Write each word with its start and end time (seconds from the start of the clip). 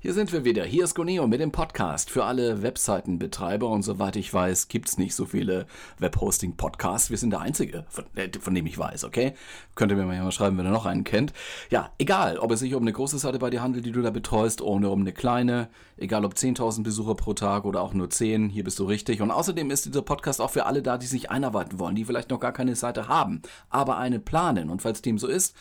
hier 0.00 0.14
sind 0.14 0.32
wir 0.32 0.44
wieder. 0.44 0.62
Hier 0.62 0.84
ist 0.84 0.94
Goneo 0.94 1.26
mit 1.26 1.40
dem 1.40 1.50
Podcast 1.50 2.08
für 2.08 2.24
alle 2.24 2.62
Webseitenbetreiber. 2.62 3.68
Und 3.68 3.82
soweit 3.82 4.14
ich 4.14 4.32
weiß, 4.32 4.68
gibt 4.68 4.88
es 4.88 4.96
nicht 4.96 5.12
so 5.12 5.24
viele 5.24 5.66
Webhosting-Podcasts. 5.98 7.10
Wir 7.10 7.18
sind 7.18 7.30
der 7.30 7.40
einzige, 7.40 7.84
von, 7.88 8.04
äh, 8.14 8.28
von, 8.38 8.54
dem 8.54 8.66
ich 8.66 8.78
weiß, 8.78 9.02
okay? 9.02 9.34
Könnt 9.74 9.90
ihr 9.90 9.96
mir 9.96 10.04
mal 10.06 10.30
schreiben, 10.30 10.56
wenn 10.56 10.66
ihr 10.66 10.70
noch 10.70 10.86
einen 10.86 11.02
kennt. 11.02 11.32
Ja, 11.68 11.90
egal, 11.98 12.38
ob 12.38 12.52
es 12.52 12.60
sich 12.60 12.76
um 12.76 12.82
eine 12.82 12.92
große 12.92 13.18
Seite 13.18 13.40
bei 13.40 13.50
dir 13.50 13.60
handelt, 13.60 13.86
die 13.86 13.90
du 13.90 14.00
da 14.00 14.10
betreust, 14.10 14.62
oder 14.62 14.92
um 14.92 15.00
eine 15.00 15.12
kleine. 15.12 15.68
Egal 15.96 16.24
ob 16.24 16.34
10.000 16.34 16.84
Besucher 16.84 17.16
pro 17.16 17.34
Tag 17.34 17.64
oder 17.64 17.80
auch 17.80 17.92
nur 17.92 18.08
10, 18.08 18.50
hier 18.50 18.62
bist 18.62 18.78
du 18.78 18.84
richtig. 18.84 19.20
Und 19.20 19.32
außerdem 19.32 19.68
ist 19.72 19.86
dieser 19.86 20.02
Podcast 20.02 20.40
auch 20.40 20.50
für 20.50 20.66
alle 20.66 20.80
da, 20.80 20.96
die 20.96 21.06
sich 21.06 21.28
einarbeiten 21.32 21.80
wollen, 21.80 21.96
die 21.96 22.04
vielleicht 22.04 22.30
noch 22.30 22.38
gar 22.38 22.52
keine 22.52 22.76
Seite 22.76 23.08
haben, 23.08 23.42
aber 23.68 23.98
eine 23.98 24.20
planen. 24.20 24.70
Und 24.70 24.80
falls 24.80 25.02
dem 25.02 25.18
so 25.18 25.26
ist, 25.26 25.56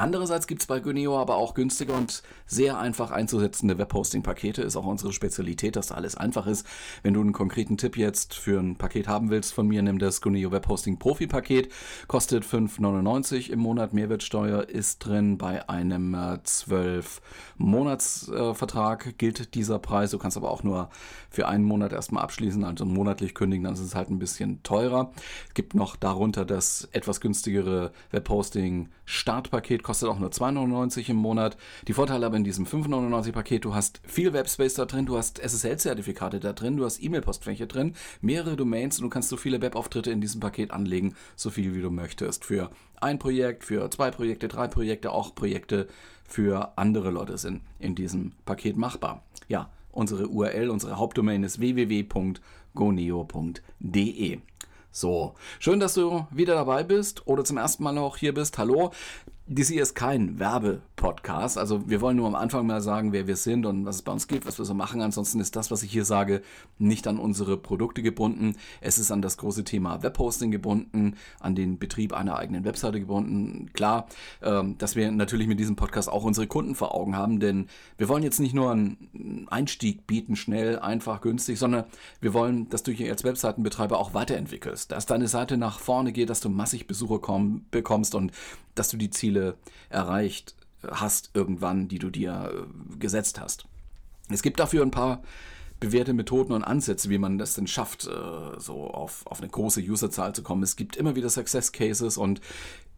Andererseits 0.00 0.46
gibt 0.46 0.62
es 0.62 0.66
bei 0.66 0.80
Guneo 0.80 1.18
aber 1.18 1.36
auch 1.36 1.52
günstige 1.52 1.92
und 1.92 2.22
sehr 2.46 2.78
einfach 2.78 3.10
einzusetzende 3.10 3.76
Webhosting-Pakete. 3.76 4.62
Ist 4.62 4.76
auch 4.76 4.86
unsere 4.86 5.12
Spezialität, 5.12 5.76
dass 5.76 5.88
da 5.88 5.96
alles 5.96 6.16
einfach 6.16 6.46
ist. 6.46 6.66
Wenn 7.02 7.12
du 7.12 7.20
einen 7.20 7.34
konkreten 7.34 7.76
Tipp 7.76 7.98
jetzt 7.98 8.32
für 8.32 8.58
ein 8.58 8.76
Paket 8.76 9.08
haben 9.08 9.28
willst 9.28 9.52
von 9.52 9.68
mir, 9.68 9.82
nimm 9.82 9.98
das 9.98 10.22
Guneo 10.22 10.52
Webhosting 10.52 10.98
Profi-Paket. 10.98 11.70
Kostet 12.08 12.46
5,99 12.46 13.50
im 13.50 13.58
Monat. 13.58 13.92
Mehrwertsteuer 13.92 14.70
ist 14.70 15.00
drin. 15.00 15.36
Bei 15.36 15.68
einem 15.68 16.14
äh, 16.14 16.38
12-Monats-Vertrag 16.46 19.06
äh, 19.06 19.12
gilt 19.12 19.54
dieser 19.54 19.78
Preis. 19.78 20.12
Du 20.12 20.18
kannst 20.18 20.38
aber 20.38 20.50
auch 20.50 20.62
nur 20.62 20.88
für 21.30 21.46
einen 21.46 21.64
Monat 21.64 21.92
erstmal 21.92 22.24
abschließen, 22.24 22.64
also 22.64 22.84
monatlich 22.84 23.34
kündigen, 23.34 23.64
dann 23.64 23.74
ist 23.74 23.80
es 23.80 23.94
halt 23.94 24.10
ein 24.10 24.18
bisschen 24.18 24.62
teurer. 24.64 25.12
Es 25.48 25.54
gibt 25.54 25.74
noch 25.74 25.94
darunter 25.94 26.44
das 26.44 26.88
etwas 26.92 27.20
günstigere 27.20 27.92
Webhosting 28.10 28.88
Startpaket 29.04 29.84
kostet 29.90 30.08
auch 30.08 30.20
nur 30.20 30.30
2,99 30.30 31.10
im 31.10 31.16
Monat. 31.16 31.56
Die 31.88 31.94
Vorteile 31.94 32.24
aber 32.24 32.36
in 32.36 32.44
diesem 32.44 32.64
5,99 32.64 33.32
Paket, 33.32 33.64
du 33.64 33.74
hast 33.74 34.00
viel 34.04 34.32
Webspace 34.32 34.74
da 34.74 34.84
drin, 34.84 35.04
du 35.04 35.18
hast 35.18 35.40
SSL-Zertifikate 35.40 36.38
da 36.38 36.52
drin, 36.52 36.76
du 36.76 36.84
hast 36.84 37.02
E-Mail-Postfläche 37.02 37.66
drin, 37.66 37.94
mehrere 38.20 38.54
Domains 38.54 38.98
und 38.98 39.02
du 39.02 39.08
kannst 39.10 39.30
so 39.30 39.36
viele 39.36 39.60
Webauftritte 39.60 40.12
in 40.12 40.20
diesem 40.20 40.38
Paket 40.38 40.70
anlegen, 40.70 41.16
so 41.34 41.50
viel 41.50 41.74
wie 41.74 41.82
du 41.82 41.90
möchtest. 41.90 42.44
Für 42.44 42.70
ein 43.00 43.18
Projekt, 43.18 43.64
für 43.64 43.90
zwei 43.90 44.12
Projekte, 44.12 44.46
drei 44.46 44.68
Projekte, 44.68 45.10
auch 45.10 45.34
Projekte 45.34 45.88
für 46.22 46.78
andere 46.78 47.10
Leute 47.10 47.36
sind 47.36 47.62
in 47.80 47.96
diesem 47.96 48.30
Paket 48.44 48.76
machbar. 48.76 49.24
Ja, 49.48 49.70
unsere 49.90 50.28
URL, 50.28 50.70
unsere 50.70 50.98
Hauptdomain 50.98 51.42
ist 51.42 51.58
www.goneo.de. 51.58 52.38
So, 54.92 55.34
schön, 55.60 55.78
dass 55.78 55.94
du 55.94 56.26
wieder 56.30 56.54
dabei 56.54 56.82
bist 56.82 57.26
oder 57.26 57.44
zum 57.44 57.56
ersten 57.56 57.82
Mal 57.84 57.92
noch 57.92 58.16
hier 58.16 58.34
bist. 58.34 58.58
Hallo. 58.58 58.92
Dies 59.52 59.68
hier 59.68 59.82
ist 59.82 59.96
kein 59.96 60.38
Werbepodcast. 60.38 61.58
Also 61.58 61.88
wir 61.88 62.00
wollen 62.00 62.16
nur 62.16 62.28
am 62.28 62.36
Anfang 62.36 62.68
mal 62.68 62.80
sagen, 62.80 63.12
wer 63.12 63.26
wir 63.26 63.34
sind 63.34 63.66
und 63.66 63.84
was 63.84 63.96
es 63.96 64.02
bei 64.02 64.12
uns 64.12 64.28
gibt, 64.28 64.46
was 64.46 64.58
wir 64.58 64.64
so 64.64 64.74
machen. 64.74 65.00
Ansonsten 65.00 65.40
ist 65.40 65.56
das, 65.56 65.72
was 65.72 65.82
ich 65.82 65.90
hier 65.90 66.04
sage, 66.04 66.42
nicht 66.78 67.08
an 67.08 67.18
unsere 67.18 67.56
Produkte 67.56 68.00
gebunden. 68.00 68.54
Es 68.80 68.96
ist 68.96 69.10
an 69.10 69.22
das 69.22 69.38
große 69.38 69.64
Thema 69.64 70.04
Webhosting 70.04 70.52
gebunden, 70.52 71.16
an 71.40 71.56
den 71.56 71.80
Betrieb 71.80 72.12
einer 72.12 72.36
eigenen 72.36 72.64
Webseite 72.64 73.00
gebunden. 73.00 73.70
Klar, 73.72 74.06
ähm, 74.40 74.78
dass 74.78 74.94
wir 74.94 75.10
natürlich 75.10 75.48
mit 75.48 75.58
diesem 75.58 75.74
Podcast 75.74 76.08
auch 76.08 76.22
unsere 76.22 76.46
Kunden 76.46 76.76
vor 76.76 76.94
Augen 76.94 77.16
haben, 77.16 77.40
denn 77.40 77.66
wir 77.98 78.08
wollen 78.08 78.22
jetzt 78.22 78.38
nicht 78.38 78.54
nur 78.54 78.70
einen 78.70 79.48
Einstieg 79.50 80.06
bieten, 80.06 80.36
schnell, 80.36 80.78
einfach, 80.78 81.22
günstig, 81.22 81.58
sondern 81.58 81.86
wir 82.20 82.34
wollen, 82.34 82.68
dass 82.68 82.84
du 82.84 82.92
hier 82.92 83.10
als 83.10 83.24
Webseitenbetreiber 83.24 83.98
auch 83.98 84.14
weiterentwickelst, 84.14 84.92
dass 84.92 85.06
deine 85.06 85.26
Seite 85.26 85.56
nach 85.56 85.80
vorne 85.80 86.12
geht, 86.12 86.30
dass 86.30 86.38
du 86.38 86.50
massig 86.50 86.86
Besucher 86.86 87.18
komm, 87.18 87.64
bekommst 87.72 88.14
und 88.14 88.30
dass 88.74 88.88
du 88.88 88.96
die 88.96 89.10
Ziele 89.10 89.56
erreicht 89.88 90.54
hast 90.88 91.30
irgendwann, 91.34 91.88
die 91.88 91.98
du 91.98 92.10
dir 92.10 92.50
äh, 92.52 92.96
gesetzt 92.98 93.40
hast. 93.40 93.66
Es 94.30 94.42
gibt 94.42 94.60
dafür 94.60 94.82
ein 94.82 94.90
paar 94.90 95.22
bewährte 95.78 96.12
Methoden 96.12 96.52
und 96.52 96.62
Ansätze, 96.62 97.10
wie 97.10 97.18
man 97.18 97.38
das 97.38 97.54
denn 97.54 97.66
schafft, 97.66 98.06
äh, 98.06 98.58
so 98.58 98.86
auf, 98.90 99.26
auf 99.26 99.40
eine 99.40 99.50
große 99.50 99.80
Userzahl 99.80 100.34
zu 100.34 100.42
kommen. 100.42 100.62
Es 100.62 100.76
gibt 100.76 100.96
immer 100.96 101.16
wieder 101.16 101.30
Success 101.30 101.72
Cases 101.72 102.16
und 102.16 102.40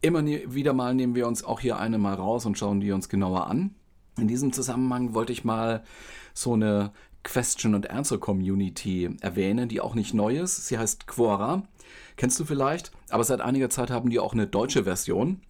immer 0.00 0.24
wieder 0.24 0.72
mal 0.72 0.94
nehmen 0.94 1.14
wir 1.14 1.28
uns 1.28 1.44
auch 1.44 1.60
hier 1.60 1.78
eine 1.78 1.98
mal 1.98 2.14
raus 2.14 2.44
und 2.44 2.58
schauen 2.58 2.80
die 2.80 2.92
uns 2.92 3.08
genauer 3.08 3.46
an. 3.46 3.74
In 4.18 4.28
diesem 4.28 4.52
Zusammenhang 4.52 5.14
wollte 5.14 5.32
ich 5.32 5.44
mal 5.44 5.84
so 6.34 6.54
eine 6.54 6.92
Question 7.22 7.76
and 7.76 7.88
Answer 7.88 8.18
Community 8.18 9.16
erwähnen, 9.20 9.68
die 9.68 9.80
auch 9.80 9.94
nicht 9.94 10.12
neu 10.12 10.38
ist. 10.38 10.66
Sie 10.66 10.76
heißt 10.76 11.06
Quora. 11.06 11.62
Kennst 12.16 12.38
du 12.40 12.44
vielleicht? 12.44 12.90
Aber 13.10 13.22
seit 13.22 13.40
einiger 13.40 13.70
Zeit 13.70 13.90
haben 13.90 14.10
die 14.10 14.18
auch 14.18 14.32
eine 14.32 14.48
deutsche 14.48 14.84
Version. 14.84 15.40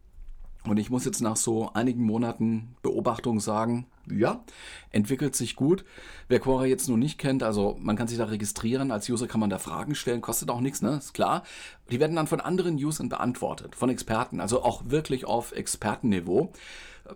Und 0.64 0.78
ich 0.78 0.90
muss 0.90 1.04
jetzt 1.04 1.20
nach 1.20 1.36
so 1.36 1.72
einigen 1.74 2.04
Monaten 2.04 2.76
Beobachtung 2.82 3.40
sagen, 3.40 3.86
ja, 4.10 4.44
entwickelt 4.90 5.34
sich 5.34 5.56
gut. 5.56 5.84
Wer 6.28 6.38
Quora 6.38 6.66
jetzt 6.66 6.88
noch 6.88 6.96
nicht 6.96 7.18
kennt, 7.18 7.42
also 7.42 7.76
man 7.80 7.96
kann 7.96 8.06
sich 8.06 8.18
da 8.18 8.26
registrieren, 8.26 8.92
als 8.92 9.08
User 9.08 9.26
kann 9.26 9.40
man 9.40 9.50
da 9.50 9.58
Fragen 9.58 9.94
stellen, 9.94 10.20
kostet 10.20 10.50
auch 10.50 10.60
nichts, 10.60 10.80
ne? 10.80 10.96
Ist 10.98 11.14
klar. 11.14 11.42
Die 11.90 11.98
werden 11.98 12.14
dann 12.14 12.28
von 12.28 12.40
anderen 12.40 12.76
Usern 12.76 13.08
beantwortet, 13.08 13.74
von 13.74 13.90
Experten, 13.90 14.40
also 14.40 14.62
auch 14.62 14.82
wirklich 14.86 15.24
auf 15.24 15.52
Expertenniveau. 15.52 16.52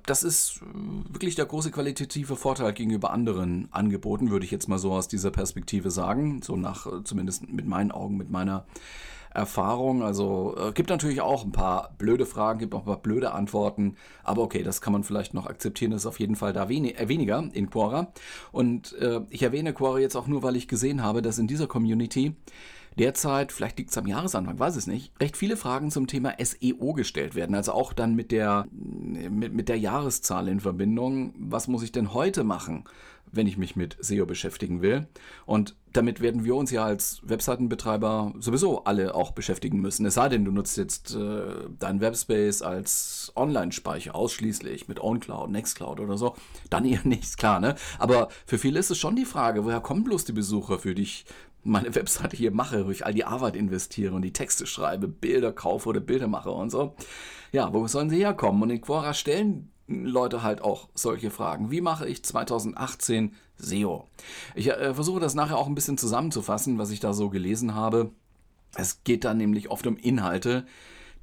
Das 0.04 0.24
ist 0.24 0.60
wirklich 1.08 1.36
der 1.36 1.46
große 1.46 1.70
qualitative 1.70 2.34
Vorteil 2.34 2.72
gegenüber 2.72 3.12
anderen 3.12 3.68
Angeboten, 3.70 4.30
würde 4.30 4.44
ich 4.44 4.50
jetzt 4.50 4.68
mal 4.68 4.78
so 4.78 4.92
aus 4.92 5.06
dieser 5.06 5.30
Perspektive 5.30 5.92
sagen, 5.92 6.42
so 6.42 6.56
nach 6.56 7.04
zumindest 7.04 7.48
mit 7.48 7.66
meinen 7.66 7.92
Augen, 7.92 8.16
mit 8.16 8.30
meiner 8.30 8.66
Erfahrung. 9.36 10.02
Also 10.02 10.56
äh, 10.58 10.72
gibt 10.72 10.90
natürlich 10.90 11.20
auch 11.20 11.44
ein 11.44 11.52
paar 11.52 11.94
blöde 11.98 12.26
Fragen, 12.26 12.58
gibt 12.58 12.74
auch 12.74 12.80
ein 12.80 12.86
paar 12.86 13.02
blöde 13.02 13.32
Antworten. 13.32 13.96
Aber 14.24 14.42
okay, 14.42 14.62
das 14.62 14.80
kann 14.80 14.92
man 14.92 15.04
vielleicht 15.04 15.34
noch 15.34 15.46
akzeptieren. 15.46 15.92
Das 15.92 16.02
ist 16.02 16.06
auf 16.06 16.18
jeden 16.18 16.36
Fall 16.36 16.52
da 16.52 16.68
weni 16.68 16.92
äh, 16.92 17.08
weniger 17.08 17.48
in 17.52 17.70
Quora. 17.70 18.12
Und 18.52 18.94
äh, 18.98 19.20
ich 19.30 19.42
erwähne 19.42 19.72
Quora 19.72 19.98
jetzt 19.98 20.16
auch 20.16 20.26
nur, 20.26 20.42
weil 20.42 20.56
ich 20.56 20.68
gesehen 20.68 21.02
habe, 21.02 21.22
dass 21.22 21.38
in 21.38 21.46
dieser 21.46 21.66
Community 21.66 22.34
derzeit, 22.98 23.52
vielleicht 23.52 23.78
liegt 23.78 23.90
es 23.90 23.98
am 23.98 24.06
Jahresanfang, 24.06 24.58
weiß 24.58 24.76
es 24.76 24.86
nicht, 24.86 25.12
recht 25.20 25.36
viele 25.36 25.56
Fragen 25.56 25.90
zum 25.90 26.06
Thema 26.06 26.34
SEO 26.42 26.94
gestellt 26.94 27.34
werden. 27.34 27.54
Also 27.54 27.72
auch 27.72 27.92
dann 27.92 28.14
mit 28.14 28.32
der, 28.32 28.66
mit, 28.72 29.52
mit 29.52 29.68
der 29.68 29.78
Jahreszahl 29.78 30.48
in 30.48 30.60
Verbindung. 30.60 31.34
Was 31.38 31.68
muss 31.68 31.82
ich 31.82 31.92
denn 31.92 32.14
heute 32.14 32.42
machen? 32.42 32.84
Wenn 33.32 33.46
ich 33.46 33.56
mich 33.56 33.76
mit 33.76 33.96
SEO 34.00 34.26
beschäftigen 34.26 34.82
will. 34.82 35.06
Und 35.44 35.74
damit 35.92 36.20
werden 36.20 36.44
wir 36.44 36.54
uns 36.54 36.70
ja 36.70 36.84
als 36.84 37.20
Webseitenbetreiber 37.22 38.34
sowieso 38.38 38.84
alle 38.84 39.14
auch 39.14 39.32
beschäftigen 39.32 39.80
müssen. 39.80 40.04
Es 40.06 40.14
sei 40.14 40.28
denn, 40.28 40.44
du 40.44 40.50
nutzt 40.50 40.76
jetzt 40.76 41.14
äh, 41.14 41.40
deinen 41.78 42.00
Webspace 42.00 42.62
als 42.62 43.32
Online-Speicher 43.34 44.14
ausschließlich 44.14 44.88
mit 44.88 45.00
OwnCloud, 45.00 45.50
Nextcloud 45.50 46.00
oder 46.00 46.18
so, 46.18 46.34
dann 46.70 46.84
eher 46.84 47.00
nichts, 47.04 47.36
klar, 47.36 47.60
ne? 47.60 47.76
Aber 47.98 48.28
für 48.46 48.58
viele 48.58 48.78
ist 48.78 48.90
es 48.90 48.98
schon 48.98 49.16
die 49.16 49.24
Frage, 49.24 49.64
woher 49.64 49.80
kommen 49.80 50.04
bloß 50.04 50.24
die 50.24 50.32
Besucher, 50.32 50.78
für 50.78 50.94
die 50.94 51.02
ich 51.02 51.24
meine 51.66 51.94
Webseite 51.94 52.36
hier 52.36 52.52
mache, 52.52 52.86
wo 52.86 52.90
ich 52.90 53.04
all 53.04 53.14
die 53.14 53.24
Arbeit 53.24 53.56
investiere 53.56 54.14
und 54.14 54.22
die 54.22 54.32
Texte 54.32 54.66
schreibe, 54.66 55.08
Bilder 55.08 55.52
kaufe 55.52 55.88
oder 55.88 56.00
Bilder 56.00 56.28
mache 56.28 56.50
und 56.50 56.70
so. 56.70 56.94
Ja, 57.52 57.72
wo 57.72 57.86
sollen 57.86 58.10
sie 58.10 58.18
herkommen? 58.18 58.62
Und 58.62 58.70
in 58.70 58.80
Quora 58.80 59.14
stellen 59.14 59.70
Leute 59.88 60.42
halt 60.42 60.62
auch 60.62 60.88
solche 60.94 61.30
Fragen. 61.30 61.70
Wie 61.70 61.80
mache 61.80 62.08
ich 62.08 62.24
2018 62.24 63.34
SEO? 63.56 64.06
Ich 64.54 64.68
äh, 64.68 64.94
versuche 64.94 65.20
das 65.20 65.34
nachher 65.34 65.58
auch 65.58 65.66
ein 65.66 65.74
bisschen 65.74 65.98
zusammenzufassen, 65.98 66.78
was 66.78 66.90
ich 66.90 67.00
da 67.00 67.12
so 67.12 67.30
gelesen 67.30 67.74
habe. 67.74 68.10
Es 68.74 69.04
geht 69.04 69.24
da 69.24 69.32
nämlich 69.32 69.70
oft 69.70 69.86
um 69.86 69.96
Inhalte, 69.96 70.66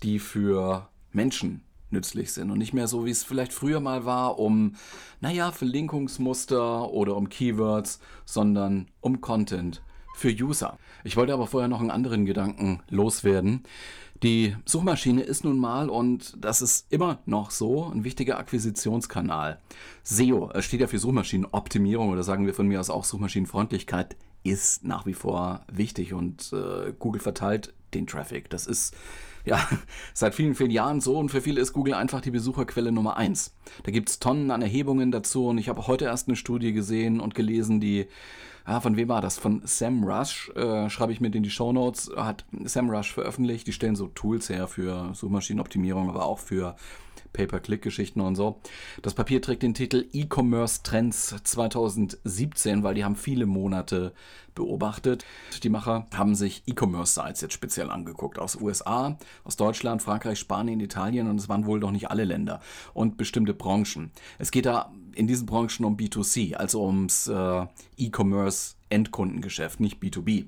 die 0.02 0.20
für 0.20 0.88
Menschen 1.12 1.62
nützlich 1.90 2.34
sind 2.34 2.52
und 2.52 2.58
nicht 2.58 2.74
mehr 2.74 2.88
so, 2.88 3.06
wie 3.06 3.12
es 3.12 3.24
vielleicht 3.24 3.54
früher 3.54 3.80
mal 3.80 4.06
war, 4.06 4.40
um, 4.40 4.76
naja, 5.22 5.52
Verlinkungsmuster 5.52 6.90
oder 6.90 7.16
um 7.16 7.30
Keywords, 7.30 8.00
sondern 8.26 8.88
um 9.00 9.22
Content 9.22 9.82
für 10.14 10.30
User. 10.30 10.78
Ich 11.04 11.18
wollte 11.18 11.34
aber 11.34 11.48
vorher 11.48 11.68
noch 11.68 11.82
einen 11.82 11.92
anderen 11.92 12.26
Gedanken 12.26 12.82
loswerden. 12.90 13.64
Die 14.22 14.56
Suchmaschine 14.64 15.22
ist 15.22 15.44
nun 15.44 15.58
mal, 15.58 15.90
und 15.90 16.38
das 16.40 16.62
ist 16.62 16.92
immer 16.94 17.20
noch 17.26 17.52
so, 17.52 17.92
ein 17.94 18.06
wichtiger 18.06 18.38
Akquisitionskanal. 18.38 19.60
SEO 20.04 20.50
steht 20.60 20.80
ja 20.80 20.88
für 20.88 21.00
Suchmaschinenoptimierung 21.00 22.10
oder 22.10 22.24
sagen 22.24 22.46
wir 22.46 22.54
von 22.54 22.68
mir 22.68 22.80
aus 22.80 22.90
auch 22.90 23.04
Suchmaschinenfreundlichkeit 23.04 24.16
ist 24.44 24.84
nach 24.84 25.06
wie 25.06 25.14
vor 25.14 25.66
wichtig 25.72 26.14
und 26.14 26.54
äh, 26.54 26.94
Google 27.00 27.22
verteilt 27.22 27.74
den 27.94 28.08
Traffic. 28.08 28.50
Das 28.50 28.68
ist 28.68 28.96
ja 29.46 29.60
seit 30.14 30.36
vielen, 30.36 30.56
vielen 30.56 30.72
Jahren 30.72 31.02
so 31.02 31.18
und 31.18 31.30
für 31.30 31.42
viele 31.42 31.62
ist 31.62 31.74
Google 31.74 31.94
einfach 31.94 32.22
die 32.22 32.32
Besucherquelle 32.32 32.92
Nummer 32.92 33.18
eins. 33.18 33.56
Da 33.84 33.92
gibt 33.92 34.10
es 34.10 34.20
Tonnen 34.20 34.52
an 34.52 34.62
Erhebungen 34.62 35.12
dazu 35.12 35.48
und 35.48 35.58
ich 35.58 35.70
habe 35.70 35.88
heute 35.88 36.06
erst 36.06 36.28
eine 36.28 36.36
Studie 36.36 36.74
gesehen 36.74 37.20
und 37.20 37.36
gelesen, 37.36 37.80
die 37.80 38.08
ah, 38.66 38.80
von 38.80 38.98
wem 38.98 39.10
war 39.10 39.22
das? 39.22 39.38
Von 39.38 39.62
Sam 39.66 40.04
Rush, 40.04 40.50
äh, 40.56 40.90
schreibe 40.90 41.12
ich 41.12 41.22
mit 41.22 41.36
in 41.36 41.44
die 41.44 41.50
Show 41.50 41.72
Notes, 41.74 42.12
hat 42.16 42.46
Sam 42.64 42.90
Rush 42.90 43.14
veröffentlicht. 43.14 43.68
Die 43.68 43.74
stellen 43.74 43.96
so 43.96 44.08
Tools 44.08 44.50
her 44.50 44.68
für 44.68 45.14
Suchmaschinenoptimierung, 45.14 46.10
aber 46.10 46.26
auch 46.26 46.40
für 46.40 46.76
Pay-per-Click-Geschichten 47.34 48.22
und 48.22 48.36
so. 48.36 48.62
Das 49.02 49.14
Papier 49.14 49.42
trägt 49.42 49.64
den 49.64 49.74
Titel 49.74 50.08
E-Commerce 50.14 50.84
Trends 50.84 51.36
2017, 51.44 52.84
weil 52.84 52.94
die 52.94 53.04
haben 53.04 53.16
viele 53.16 53.46
Monate 53.46 54.14
beobachtet. 54.56 55.26
Die 55.64 55.70
Macher 55.70 56.08
haben 56.14 56.36
sich 56.36 56.64
E-Commerce-Sites 56.68 57.42
jetzt 57.42 57.54
speziell 57.54 57.90
angeguckt. 57.90 58.38
Aus 58.40 58.56
USA, 58.56 59.18
aus 59.44 59.58
Deutschland, 59.58 60.02
Frankreich, 60.02 60.40
Spanien, 60.40 60.80
Italien 60.80 61.28
und 61.28 61.40
es 61.40 61.50
waren 61.50 61.66
wohl 61.66 61.80
doch 61.80 61.92
nicht 61.92 62.10
alle 62.10 62.24
Länder 62.24 62.62
und 62.94 63.18
bestimmte 63.18 63.54
Branchen. 63.54 64.12
Es 64.38 64.52
geht 64.52 64.68
da 64.68 64.92
in 65.16 65.28
diesen 65.28 65.46
Branchen 65.46 65.86
um 65.86 65.98
B2C, 65.98 66.56
also 66.56 66.86
ums 66.86 67.28
äh, 67.28 67.66
E-Commerce 67.98 68.76
Endkundengeschäft, 68.90 69.80
nicht 69.80 70.02
B2B. 70.02 70.46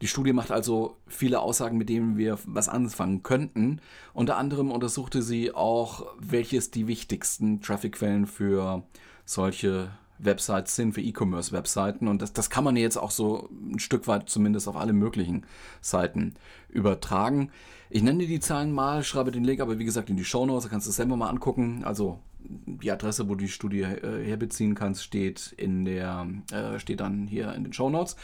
Die 0.00 0.06
Studie 0.06 0.32
macht 0.32 0.52
also 0.52 0.96
viele 1.08 1.40
Aussagen, 1.40 1.76
mit 1.76 1.88
denen 1.88 2.16
wir 2.16 2.38
was 2.44 2.68
anfangen 2.68 3.22
könnten. 3.22 3.80
Unter 4.14 4.36
anderem 4.36 4.70
untersuchte 4.70 5.22
sie 5.22 5.52
auch, 5.52 6.06
welches 6.18 6.70
die 6.70 6.86
wichtigsten 6.86 7.60
Trafficquellen 7.60 8.26
für 8.26 8.84
solche 9.24 9.90
Websites 10.18 10.76
sind, 10.76 10.92
für 10.92 11.00
E-Commerce-Webseiten. 11.00 12.06
Und 12.06 12.22
das, 12.22 12.32
das 12.32 12.50
kann 12.50 12.64
man 12.64 12.76
jetzt 12.76 12.96
auch 12.96 13.10
so 13.10 13.48
ein 13.50 13.78
Stück 13.78 14.06
weit 14.06 14.28
zumindest 14.28 14.68
auf 14.68 14.76
alle 14.76 14.92
möglichen 14.92 15.44
Seiten 15.80 16.34
übertragen. 16.68 17.50
Ich 17.88 18.02
nenne 18.02 18.18
dir 18.20 18.28
die 18.28 18.40
Zahlen 18.40 18.72
mal, 18.72 19.02
schreibe 19.02 19.32
den 19.32 19.44
Link 19.44 19.60
aber 19.60 19.78
wie 19.78 19.84
gesagt 19.84 20.10
in 20.10 20.16
die 20.16 20.24
Show 20.24 20.46
Notes, 20.46 20.64
da 20.64 20.70
kannst 20.70 20.86
du 20.86 20.90
es 20.90 20.96
selber 20.96 21.16
mal 21.16 21.28
angucken. 21.28 21.82
Also 21.84 22.20
die 22.42 22.90
Adresse, 22.90 23.28
wo 23.28 23.34
du 23.34 23.44
die 23.44 23.48
Studie 23.48 23.82
äh, 23.82 24.24
herbeziehen 24.24 24.74
kannst, 24.74 25.04
steht 25.04 25.52
in 25.56 25.84
der, 25.84 26.26
äh, 26.52 26.78
steht 26.78 27.00
dann 27.00 27.26
hier 27.26 27.54
in 27.54 27.64
den 27.64 27.72
Show 27.72 27.90
Notes. 27.90 28.16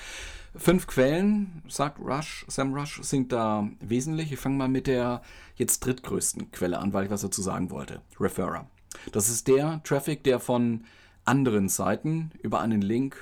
Fünf 0.54 0.86
Quellen, 0.86 1.62
sagt 1.68 1.98
Rush, 2.00 2.46
Sam 2.48 2.74
Rush, 2.74 3.02
sind 3.02 3.32
da 3.32 3.68
wesentlich. 3.80 4.32
Ich 4.32 4.38
fange 4.38 4.56
mal 4.56 4.68
mit 4.68 4.86
der 4.86 5.22
jetzt 5.56 5.80
drittgrößten 5.80 6.50
Quelle 6.50 6.78
an, 6.78 6.92
weil 6.92 7.04
ich 7.04 7.10
was 7.10 7.20
dazu 7.20 7.42
sagen 7.42 7.70
wollte. 7.70 8.00
Referrer. 8.18 8.66
Das 9.12 9.28
ist 9.28 9.48
der 9.48 9.82
Traffic, 9.84 10.24
der 10.24 10.40
von 10.40 10.84
anderen 11.24 11.68
Seiten 11.68 12.30
über 12.42 12.60
einen 12.60 12.80
Link 12.80 13.16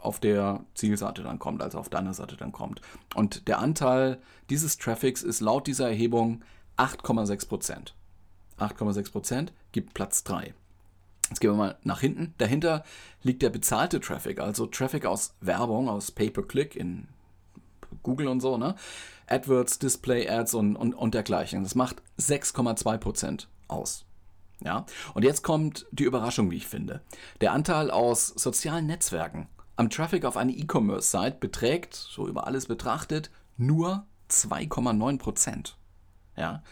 auf 0.00 0.20
der 0.20 0.64
Zielseite 0.74 1.22
dann 1.22 1.38
kommt, 1.38 1.62
also 1.62 1.78
auf 1.78 1.88
deiner 1.88 2.14
Seite 2.14 2.36
dann 2.36 2.52
kommt. 2.52 2.80
Und 3.14 3.48
der 3.48 3.58
Anteil 3.58 4.20
dieses 4.48 4.78
Traffics 4.78 5.22
ist 5.22 5.40
laut 5.40 5.66
dieser 5.66 5.88
Erhebung 5.88 6.42
8,6 6.76 7.48
Prozent. 7.48 7.94
8,6 8.60 9.12
Prozent 9.12 9.52
gibt 9.72 9.94
Platz 9.94 10.24
3. 10.24 10.54
Jetzt 11.28 11.40
gehen 11.40 11.50
wir 11.50 11.56
mal 11.56 11.78
nach 11.84 12.00
hinten. 12.00 12.34
Dahinter 12.38 12.84
liegt 13.22 13.42
der 13.42 13.50
bezahlte 13.50 14.00
Traffic, 14.00 14.40
also 14.40 14.66
Traffic 14.66 15.06
aus 15.06 15.34
Werbung, 15.40 15.88
aus 15.88 16.10
Pay-per-Click 16.10 16.74
in 16.74 17.06
Google 18.02 18.28
und 18.28 18.40
so, 18.40 18.56
ne? 18.56 18.74
AdWords, 19.28 19.78
Display-Ads 19.78 20.54
und, 20.54 20.76
und, 20.76 20.92
und 20.94 21.14
dergleichen. 21.14 21.62
Das 21.62 21.76
macht 21.76 22.02
6,2 22.18 22.98
Prozent 22.98 23.48
aus. 23.68 24.04
Ja, 24.62 24.84
und 25.14 25.24
jetzt 25.24 25.42
kommt 25.42 25.86
die 25.90 26.04
Überraschung, 26.04 26.50
wie 26.50 26.56
ich 26.56 26.66
finde. 26.66 27.00
Der 27.40 27.52
Anteil 27.52 27.90
aus 27.90 28.26
sozialen 28.26 28.86
Netzwerken 28.86 29.48
am 29.76 29.88
Traffic 29.88 30.26
auf 30.26 30.36
eine 30.36 30.52
E-Commerce-Site 30.52 31.38
beträgt, 31.40 31.94
so 31.94 32.28
über 32.28 32.46
alles 32.46 32.66
betrachtet, 32.66 33.30
nur 33.56 34.04
2,9 34.28 35.18
Prozent. 35.18 35.78
Ja, 36.36 36.62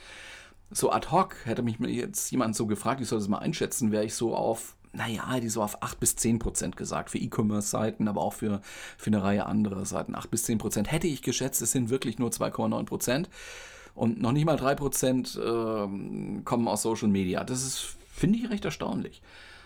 so 0.71 0.91
ad 0.91 1.11
hoc 1.11 1.37
hätte 1.45 1.63
mich 1.63 1.79
jetzt 1.79 2.31
jemand 2.31 2.55
so 2.55 2.67
gefragt, 2.67 3.01
ich 3.01 3.09
soll 3.09 3.19
das 3.19 3.29
mal 3.29 3.39
einschätzen, 3.39 3.91
wäre 3.91 4.05
ich 4.05 4.15
so 4.15 4.35
auf, 4.35 4.77
naja, 4.93 5.41
die 5.41 5.49
so 5.49 5.63
auf 5.63 5.83
8 5.83 5.99
bis 6.01 6.17
10 6.17 6.39
Prozent 6.39 6.77
gesagt, 6.77 7.11
für 7.11 7.19
E-Commerce-Seiten, 7.19 8.09
aber 8.09 8.21
auch 8.21 8.35
für, 8.35 8.61
für 8.97 9.09
eine 9.09 9.23
Reihe 9.23 9.47
anderer 9.47 9.85
Seiten. 9.85 10.15
8 10.15 10.31
bis 10.31 10.45
10 10.45 10.59
Prozent 10.59 10.93
hätte 10.93 11.07
ich 11.07 11.23
geschätzt, 11.23 11.63
es 11.63 11.73
sind 11.73 11.91
wirklich 11.91 12.19
nur 12.19 12.31
2,9 12.31 12.85
Prozent. 12.85 13.31
Und 13.95 14.21
noch 14.21 14.33
nicht 14.33 14.45
mal 14.45 14.57
3 14.57 14.75
Prozent 14.75 15.37
äh, 15.37 16.43
kommen 16.45 16.69
aus 16.69 16.83
Social 16.83 17.09
Media. 17.09 17.45
Das 17.45 17.63
ist, 17.65 17.97
finde 18.09 18.39
ich, 18.39 18.51
recht 18.51 18.65
erstaunlich. 18.65 19.23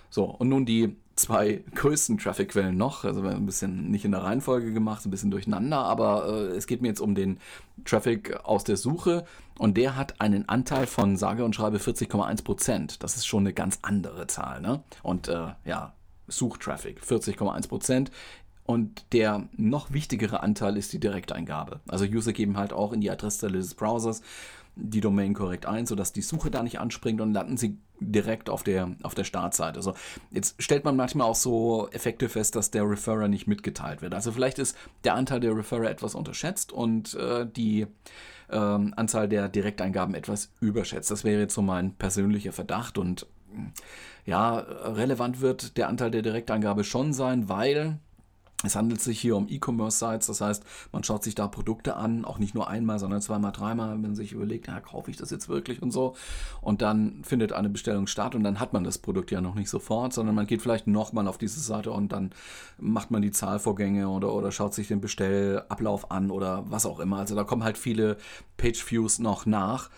So, 0.09 0.25
und 0.25 0.49
nun 0.49 0.67
die 0.67 0.97
zwei 1.17 1.63
größten 1.75 2.19
Traffic-Quellen 2.19 2.77
noch. 2.77 3.05
Also 3.05 3.23
ein 3.23 3.47
bisschen 3.47 3.91
nicht 3.91 4.05
in 4.05 4.13
der 4.13 4.23
Reihenfolge 4.23 4.73
gemacht, 4.73 5.05
ein 5.05 5.11
bisschen 5.11 5.31
durcheinander, 5.31 5.79
aber 5.79 6.27
äh, 6.27 6.57
es 6.57 6.67
geht 6.67 6.83
mir 6.83 6.89
jetzt 6.89 7.01
um 7.01 7.15
den 7.15 7.39
Traffic 7.85 8.45
aus 8.45 8.65
der 8.65 8.77
Suche 8.77 9.25
und 9.59 9.77
der 9.77 9.97
hat 9.97 10.21
einen 10.21 10.49
Anteil 10.49 10.87
von 10.87 11.17
sage 11.17 11.45
und 11.45 11.55
schreibe 11.55 11.79
40,1 11.79 12.45
Prozent. 12.45 13.03
Das 13.03 13.17
ist 13.17 13.27
schon 13.27 13.43
eine 13.43 13.53
ganz 13.53 13.79
andere 13.83 14.27
Zahl. 14.27 14.61
Ne? 14.61 14.83
Und 15.03 15.29
äh, 15.29 15.49
ja, 15.65 15.95
Suchtraffic 16.29 17.01
40,1 17.01 17.69
Prozent. 17.69 18.11
Und 18.65 19.13
der 19.13 19.49
noch 19.57 19.93
wichtigere 19.93 20.41
Anteil 20.43 20.77
ist 20.77 20.93
die 20.93 21.01
Direkteingabe. 21.01 21.81
Also 21.89 22.05
User 22.05 22.33
geben 22.33 22.57
halt 22.57 22.73
auch 22.73 22.93
in 22.93 23.01
die 23.01 23.11
Adressstelle 23.11 23.59
des 23.59 23.75
Browsers 23.75 24.23
die 24.75 25.01
Domain 25.01 25.35
korrekt 25.35 25.67
ein, 25.67 25.87
sodass 25.87 26.13
die 26.13 26.23
Suche 26.23 26.51
da 26.51 26.63
nicht 26.63 26.81
anspringt 26.81 27.21
und 27.21 27.33
landen 27.33 27.57
sie 27.57 27.79
direkt 28.03 28.51
auf 28.51 28.63
der, 28.63 28.91
auf 29.03 29.15
der 29.15 29.25
Startseite. 29.25 29.77
Also 29.79 29.95
jetzt 30.31 30.61
stellt 30.63 30.85
man 30.85 30.97
manchmal 30.97 31.27
auch 31.27 31.35
so 31.35 31.89
Effekte 31.93 32.29
fest, 32.29 32.57
dass 32.57 32.71
der 32.71 32.89
Referrer 32.89 33.29
nicht 33.29 33.47
mitgeteilt 33.47 34.03
wird. 34.03 34.15
Also 34.15 34.33
vielleicht 34.33 34.59
ist 34.59 34.77
der 35.05 35.15
Anteil 35.15 35.41
der 35.41 35.57
Referrer 35.57 35.91
etwas 35.91 36.15
unterschätzt 36.15 36.73
und 36.73 37.15
äh, 37.15 37.47
die 37.47 37.87
ähm, 38.51 38.93
Anzahl 38.97 39.29
der 39.29 39.49
Direkteingaben 39.49 40.15
etwas 40.15 40.51
überschätzt. 40.61 41.11
Das 41.11 41.25
wäre 41.25 41.41
jetzt 41.41 41.55
so 41.55 41.63
mein 41.63 41.95
persönlicher 41.95 42.53
Verdacht 42.53 42.99
und 42.99 43.27
ja, 44.25 44.59
relevant 44.59 45.41
wird 45.41 45.77
der 45.77 45.89
Anteil 45.89 46.11
der 46.11 46.23
Direkteingabe 46.23 46.85
schon 46.85 47.13
sein, 47.13 47.49
weil 47.49 47.99
es 48.63 48.77
handelt 48.77 49.01
sich 49.01 49.21
hier 49.21 49.37
um 49.37 49.49
E-Commerce-Sites, 49.49 50.27
das 50.27 50.41
heißt, 50.41 50.65
man 50.93 51.05
schaut 51.05 51.25
sich 51.25 51.35
da 51.35 51.49
Produkte 51.49 51.97
an, 51.97 52.25
auch 52.25 52.39
nicht 52.39 52.55
nur 52.55 52.69
einmal, 52.69 52.99
sondern 52.99 53.21
zweimal, 53.21 53.53
dreimal, 53.53 53.93
wenn 53.93 54.01
man 54.01 54.15
sich 54.15 54.33
überlegt, 54.33 54.69
ja, 54.69 54.81
kaufe 54.81 55.11
ich 55.11 55.17
das 55.17 55.31
jetzt 55.31 55.49
wirklich 55.49 55.83
und 55.83 55.91
so. 55.91 56.15
Und 56.61 56.83
dann 56.83 57.25
findet 57.25 57.53
eine 57.53 57.69
Bestellung 57.69 58.07
statt 58.07 58.35
und 58.35 58.45
dann 58.45 58.61
hat 58.61 58.73
man 58.73 58.85
das 58.85 58.99
Produkt 58.99 59.31
ja 59.31 59.41
noch 59.41 59.55
nicht 59.55 59.71
sofort, 59.71 60.13
sondern 60.13 60.35
man 60.35 60.47
geht 60.47 60.63
vielleicht 60.63 60.87
nochmal 60.87 61.27
auf 61.29 61.39
diese 61.39 61.61
Seite 61.61 61.91
und 61.91 62.13
dann 62.13 62.31
macht 62.79 63.11
man 63.11 63.23
die 63.23 63.31
Zahlvorgänge 63.33 64.09
oder, 64.09 64.33
oder 64.33 64.53
schaut 64.53 64.75
sich 64.75 64.89
den 64.89 65.01
Bestellablauf 65.01 66.11
an 66.11 66.31
oder 66.31 66.65
was 66.69 66.87
auch 66.87 67.01
immer. 67.01 67.19
Also 67.19 67.35
da 67.35 67.45
kommen 67.45 67.65
halt 67.65 67.79
viele 67.79 68.17
Page-Views 68.57 69.19
noch 69.19 69.47
nach. 69.47 69.91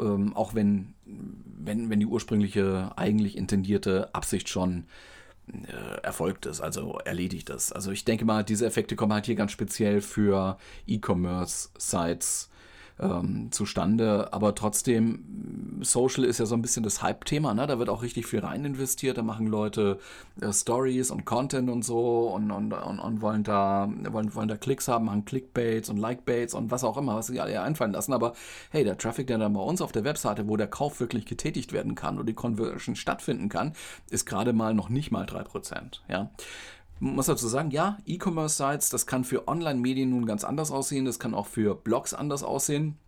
Ähm, 0.00 0.34
auch 0.36 0.54
wenn, 0.54 0.94
wenn, 1.04 1.90
wenn 1.90 2.00
die 2.00 2.06
ursprüngliche, 2.06 2.92
eigentlich 2.96 3.36
intendierte 3.36 4.14
Absicht 4.14 4.48
schon 4.48 4.84
äh, 5.66 6.00
erfolgt 6.02 6.46
ist, 6.46 6.60
also 6.60 6.98
erledigt 7.04 7.50
ist. 7.50 7.72
Also 7.72 7.90
ich 7.90 8.04
denke 8.04 8.24
mal, 8.24 8.44
diese 8.44 8.66
Effekte 8.66 8.96
kommen 8.96 9.12
halt 9.12 9.26
hier 9.26 9.34
ganz 9.34 9.52
speziell 9.52 10.00
für 10.00 10.58
E-Commerce-Sites 10.86 12.50
ähm, 13.00 13.48
zustande. 13.50 14.32
Aber 14.32 14.54
trotzdem, 14.54 15.78
Social 15.82 16.24
ist 16.24 16.38
ja 16.38 16.46
so 16.46 16.54
ein 16.54 16.62
bisschen 16.62 16.82
das 16.82 17.02
Hype-Thema, 17.02 17.54
ne? 17.54 17.66
Da 17.66 17.78
wird 17.78 17.88
auch 17.88 18.02
richtig 18.02 18.26
viel 18.26 18.40
rein 18.40 18.64
investiert. 18.64 19.18
Da 19.18 19.22
machen 19.22 19.46
Leute 19.46 19.98
äh, 20.40 20.52
Stories 20.52 21.10
und 21.10 21.24
Content 21.24 21.70
und 21.70 21.84
so 21.84 22.28
und, 22.28 22.50
und, 22.50 22.72
und, 22.72 22.98
und, 22.98 23.20
wollen, 23.22 23.44
da, 23.44 23.88
wollen, 24.10 24.34
wollen 24.34 24.48
da 24.48 24.56
Klicks 24.56 24.88
haben, 24.88 25.06
machen 25.06 25.24
Clickbaits 25.24 25.88
und 25.88 25.98
Likebaits 25.98 26.54
und 26.54 26.70
was 26.70 26.84
auch 26.84 26.96
immer, 26.96 27.16
was 27.16 27.28
sie 27.28 27.40
alle 27.40 27.60
einfallen 27.62 27.92
lassen. 27.92 28.12
Aber 28.12 28.32
hey, 28.70 28.84
der 28.84 28.98
Traffic, 28.98 29.26
der 29.26 29.38
dann 29.38 29.52
bei 29.52 29.60
uns 29.60 29.80
auf 29.80 29.92
der 29.92 30.04
Webseite, 30.04 30.48
wo 30.48 30.56
der 30.56 30.68
Kauf 30.68 31.00
wirklich 31.00 31.26
getätigt 31.26 31.72
werden 31.72 31.94
kann 31.94 32.18
und 32.18 32.26
die 32.26 32.34
Conversion 32.34 32.96
stattfinden 32.96 33.48
kann, 33.48 33.72
ist 34.10 34.26
gerade 34.26 34.52
mal 34.52 34.74
noch 34.74 34.88
nicht 34.88 35.10
mal 35.10 35.24
3%. 35.24 36.00
Ja 36.08 36.30
muss 37.00 37.26
dazu 37.26 37.48
sagen, 37.48 37.70
ja, 37.70 37.98
E-Commerce-Sites, 38.06 38.90
das 38.90 39.06
kann 39.06 39.24
für 39.24 39.48
Online-Medien 39.48 40.10
nun 40.10 40.26
ganz 40.26 40.44
anders 40.44 40.70
aussehen, 40.70 41.04
das 41.04 41.18
kann 41.18 41.34
auch 41.34 41.46
für 41.46 41.74
Blogs 41.74 42.14
anders 42.14 42.42
aussehen. 42.42 42.98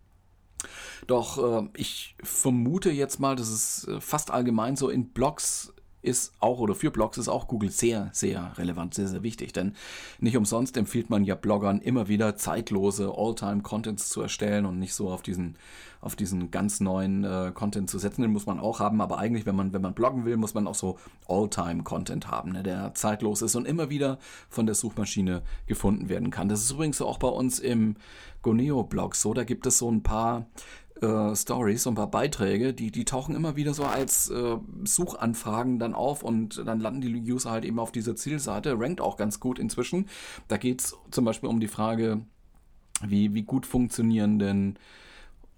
Doch 1.06 1.38
äh, 1.38 1.68
ich 1.74 2.16
vermute 2.22 2.90
jetzt 2.90 3.18
mal, 3.18 3.36
dass 3.36 3.48
es 3.48 3.88
äh, 3.88 4.00
fast 4.00 4.30
allgemein 4.30 4.76
so 4.76 4.90
in 4.90 5.10
Blogs 5.10 5.72
ist 6.02 6.32
auch 6.40 6.58
oder 6.58 6.74
für 6.74 6.90
Blogs 6.90 7.18
ist 7.18 7.28
auch 7.28 7.46
Google 7.46 7.70
sehr, 7.70 8.08
sehr 8.12 8.56
relevant, 8.56 8.94
sehr, 8.94 9.08
sehr 9.08 9.22
wichtig. 9.22 9.52
Denn 9.52 9.74
nicht 10.18 10.36
umsonst 10.36 10.76
empfiehlt 10.76 11.10
man 11.10 11.24
ja 11.24 11.34
Bloggern 11.34 11.80
immer 11.80 12.08
wieder 12.08 12.36
zeitlose 12.36 13.12
All-Time-Contents 13.14 14.08
zu 14.08 14.22
erstellen 14.22 14.64
und 14.66 14.78
nicht 14.78 14.94
so 14.94 15.10
auf 15.10 15.22
diesen, 15.22 15.56
auf 16.00 16.16
diesen 16.16 16.50
ganz 16.50 16.80
neuen 16.80 17.24
äh, 17.24 17.52
Content 17.54 17.90
zu 17.90 17.98
setzen. 17.98 18.22
Den 18.22 18.32
muss 18.32 18.46
man 18.46 18.60
auch 18.60 18.80
haben, 18.80 19.00
aber 19.00 19.18
eigentlich, 19.18 19.44
wenn 19.44 19.56
man, 19.56 19.72
wenn 19.72 19.82
man 19.82 19.94
bloggen 19.94 20.24
will, 20.24 20.36
muss 20.36 20.54
man 20.54 20.66
auch 20.66 20.74
so 20.74 20.98
All-Time-Content 21.28 22.28
haben, 22.28 22.52
ne, 22.52 22.62
der 22.62 22.94
zeitlos 22.94 23.42
ist 23.42 23.54
und 23.54 23.66
immer 23.66 23.90
wieder 23.90 24.18
von 24.48 24.66
der 24.66 24.74
Suchmaschine 24.74 25.42
gefunden 25.66 26.08
werden 26.08 26.30
kann. 26.30 26.48
Das 26.48 26.62
ist 26.62 26.70
übrigens 26.70 27.02
auch 27.02 27.18
bei 27.18 27.28
uns 27.28 27.58
im 27.58 27.96
Goneo-Blog 28.42 29.16
so. 29.16 29.34
Da 29.34 29.44
gibt 29.44 29.66
es 29.66 29.78
so 29.78 29.90
ein 29.90 30.02
paar 30.02 30.46
äh, 31.00 31.34
Stories, 31.34 31.82
so 31.82 31.90
ein 31.90 31.94
paar 31.94 32.10
Beiträge, 32.10 32.74
die, 32.74 32.90
die 32.90 33.04
tauchen 33.04 33.34
immer 33.34 33.56
wieder 33.56 33.74
so 33.74 33.84
als 33.84 34.30
äh, 34.30 34.56
Suchanfragen 34.84 35.78
dann 35.78 35.94
auf 35.94 36.22
und 36.22 36.62
dann 36.66 36.80
landen 36.80 37.00
die 37.00 37.32
User 37.32 37.50
halt 37.50 37.64
eben 37.64 37.78
auf 37.78 37.92
dieser 37.92 38.16
Zielseite, 38.16 38.78
rankt 38.78 39.00
auch 39.00 39.16
ganz 39.16 39.40
gut 39.40 39.58
inzwischen. 39.58 40.08
Da 40.48 40.56
geht 40.56 40.82
es 40.82 40.96
zum 41.10 41.24
Beispiel 41.24 41.48
um 41.48 41.60
die 41.60 41.68
Frage, 41.68 42.20
wie, 43.02 43.34
wie 43.34 43.42
gut 43.42 43.66
funktionieren 43.66 44.38
denn 44.38 44.78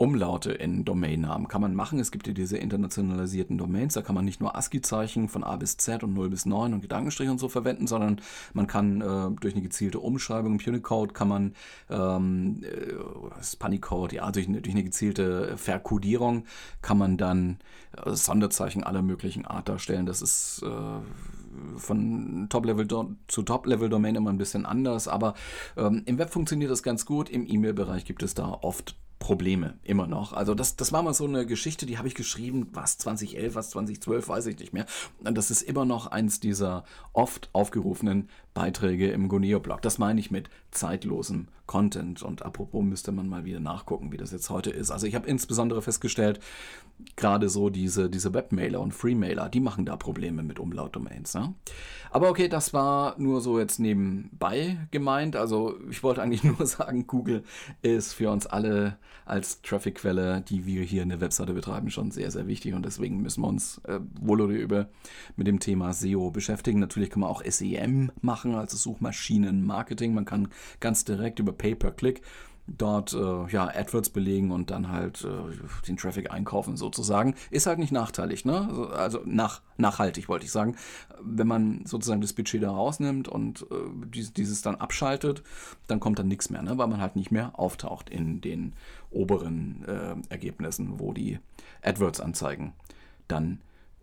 Umlaute 0.02 0.50
in 0.50 0.85
Domainnamen 0.85 1.47
kann 1.47 1.61
man 1.61 1.76
machen. 1.76 2.00
Es 2.00 2.11
gibt 2.11 2.26
ja 2.26 2.32
diese 2.32 2.59
internationalisierten 2.59 3.56
Domains, 3.56 3.94
da 3.94 4.02
kann 4.02 4.16
man 4.16 4.25
nicht 4.25 4.40
nur 4.40 4.56
ASCII-Zeichen 4.56 5.28
von 5.28 5.44
A 5.44 5.54
bis 5.54 5.76
Z 5.76 6.02
und 6.02 6.12
0 6.12 6.28
bis 6.28 6.44
9 6.44 6.75
und 6.75 6.80
Gedankenstrich 6.80 7.28
und 7.28 7.38
so 7.38 7.49
verwenden, 7.49 7.87
sondern 7.87 8.21
man 8.52 8.66
kann 8.66 9.00
äh, 9.00 9.30
durch 9.40 9.54
eine 9.54 9.62
gezielte 9.62 10.00
Umschreibung 10.00 10.59
im 10.59 10.66
Unicode 10.66 11.14
kann 11.14 11.28
man 11.28 11.54
ähm, 11.88 12.64
äh, 12.64 12.94
Panicode, 13.61 14.16
ja, 14.16 14.32
durch, 14.32 14.49
durch, 14.49 14.75
eine 14.75 14.82
gezielte 14.82 15.56
Verkodierung 15.56 16.47
kann 16.80 16.99
man 16.99 17.16
dann 17.16 17.59
äh, 18.04 18.11
Sonderzeichen 18.11 18.82
aller 18.82 19.02
möglichen 19.02 19.47
Art 19.47 19.68
darstellen. 19.68 20.06
Das 20.06 20.21
ist 20.21 20.64
äh, 20.64 21.78
von 21.78 22.49
Top-Level 22.49 22.88
zu 23.28 23.42
Top-Level-Domain 23.42 24.16
immer 24.16 24.30
ein 24.30 24.38
bisschen 24.38 24.66
anders, 24.66 25.06
aber 25.06 25.35
ähm, 25.76 26.02
im 26.06 26.18
Web 26.18 26.30
funktioniert 26.30 26.73
das 26.73 26.82
ganz 26.82 27.06
gut. 27.06 27.30
Im 27.30 27.47
E-Mail-Bereich 27.47 28.04
gibt 28.04 28.25
es 28.25 28.35
da 28.35 28.59
oft 28.62 28.97
Probleme, 29.23 29.79
immer 29.85 30.09
noch. 30.09 30.33
Also 30.33 30.52
das, 30.52 30.75
das 30.75 30.91
war 30.91 31.00
mal 31.00 31.14
so 31.14 31.26
eine 31.26 31.47
Geschichte, 31.47 31.87
die 31.87 31.97
habe 31.97 32.09
ich 32.09 32.17
geschrieben, 32.17 32.69
was 32.73 32.99
2011, 32.99 33.55
was 33.55 33.71
2012, 33.71 34.29
weiß 34.29 34.47
ich 34.47 34.59
nicht 34.59 34.73
mehr. 34.73 34.85
Und 35.25 35.38
das 35.38 35.52
ist 35.52 35.62
immer 35.62 35.85
noch 35.85 36.09
eins 36.09 36.41
dieser 36.41 36.83
oft 37.12 37.49
aufgerufenen 37.52 38.29
Beiträge 38.54 39.11
im 39.11 39.28
Goneo-Blog. 39.28 39.82
Das 39.82 39.99
meine 39.99 40.21
ich 40.21 40.30
mit 40.30 40.50
zeitlosem 40.71 41.49
Content. 41.66 42.23
Und 42.23 42.42
apropos 42.42 42.85
müsste 42.85 43.12
man 43.12 43.28
mal 43.28 43.44
wieder 43.44 43.61
nachgucken, 43.61 44.12
wie 44.12 44.16
das 44.16 44.32
jetzt 44.32 44.50
heute 44.50 44.71
ist. 44.71 44.90
Also 44.90 45.06
ich 45.06 45.14
habe 45.14 45.26
insbesondere 45.26 45.80
festgestellt, 45.80 46.40
gerade 47.16 47.49
so 47.49 47.71
diese, 47.71 48.11
diese 48.11 48.35
Webmailer 48.35 48.80
und 48.80 48.92
Freemailer, 48.92 49.49
die 49.49 49.61
machen 49.61 49.87
da 49.87 49.97
Probleme 49.97 50.42
mit 50.42 50.59
Umlautdomains. 50.59 51.35
Ne? 51.35 51.54
Aber 52.11 52.28
okay, 52.28 52.49
das 52.49 52.75
war 52.75 53.18
nur 53.18 53.40
so 53.40 53.59
jetzt 53.59 53.78
nebenbei 53.78 54.87
gemeint. 54.90 55.37
Also 55.37 55.78
ich 55.90 56.02
wollte 56.02 56.23
eigentlich 56.23 56.44
nur 56.59 56.66
sagen, 56.66 57.06
Google 57.06 57.42
ist 57.80 58.12
für 58.12 58.30
uns 58.30 58.47
alle 58.47 58.99
als 59.25 59.62
Traffic-Quelle, 59.62 60.42
die 60.42 60.66
wir 60.66 60.82
hier 60.82 61.02
in 61.02 61.09
der 61.09 61.21
Webseite 61.21 61.54
betreiben, 61.54 61.90
schon 61.90 62.11
sehr, 62.11 62.30
sehr 62.30 62.47
wichtig. 62.47 62.75
Und 62.75 62.85
deswegen 62.85 63.23
müssen 63.23 63.42
wir 63.42 63.49
uns 63.49 63.80
äh, 63.85 64.00
wohl 64.21 64.40
oder 64.40 64.52
übel 64.52 64.88
mit 65.37 65.47
dem 65.47 65.61
Thema 65.61 65.92
SEO 65.92 66.30
beschäftigen. 66.30 66.80
Natürlich 66.80 67.11
kann 67.11 67.21
man 67.21 67.30
auch 67.30 67.42
SEM 67.44 68.11
machen, 68.21 68.42
also 68.45 68.77
Suchmaschinenmarketing. 68.77 70.15
Man 70.15 70.25
kann 70.25 70.49
ganz 70.81 71.05
direkt 71.05 71.39
über 71.39 71.53
Pay-per-Click 71.53 72.23
dort 72.67 73.13
äh, 73.13 73.47
ja, 73.49 73.67
AdWords 73.67 74.11
belegen 74.11 74.53
und 74.53 74.71
dann 74.71 74.89
halt 74.89 75.25
äh, 75.25 75.87
den 75.87 75.97
Traffic 75.97 76.31
einkaufen 76.31 76.77
sozusagen. 76.77 77.35
Ist 77.51 77.67
halt 77.67 77.79
nicht 77.79 77.93
nachteilig, 77.93 78.45
ne? 78.45 78.69
Also, 78.69 78.89
also 78.89 79.21
nach, 79.25 79.63
nachhaltig 79.77 80.29
wollte 80.29 80.45
ich 80.45 80.53
sagen. 80.53 80.77
Wenn 81.21 81.49
man 81.49 81.85
sozusagen 81.87 82.21
das 82.21 82.33
Budget 82.33 82.63
da 82.63 82.71
rausnimmt 82.71 83.29
und 83.29 83.63
äh, 83.63 84.07
dies, 84.07 84.33
dieses 84.33 84.63
dann 84.63 84.77
abschaltet, 84.77 85.43
dann 85.89 86.01
kommt 86.01 86.19
dann 86.19 86.29
nichts 86.29 86.51
mehr, 86.51 86.63
ne? 86.63 86.79
weil 86.79 86.89
man 86.89 87.01
halt 87.01 87.17
nicht 87.17 87.33
mehr 87.33 87.59
auftaucht 87.59 88.11
in 88.11 88.41
den 88.41 88.75
oberen 89.11 89.85
äh, 89.87 90.15
Ergebnissen, 90.33 90.99
wo 91.01 91.13
die 91.13 91.39
AdWords-Anzeigen 91.83 92.73
dann 93.29 93.61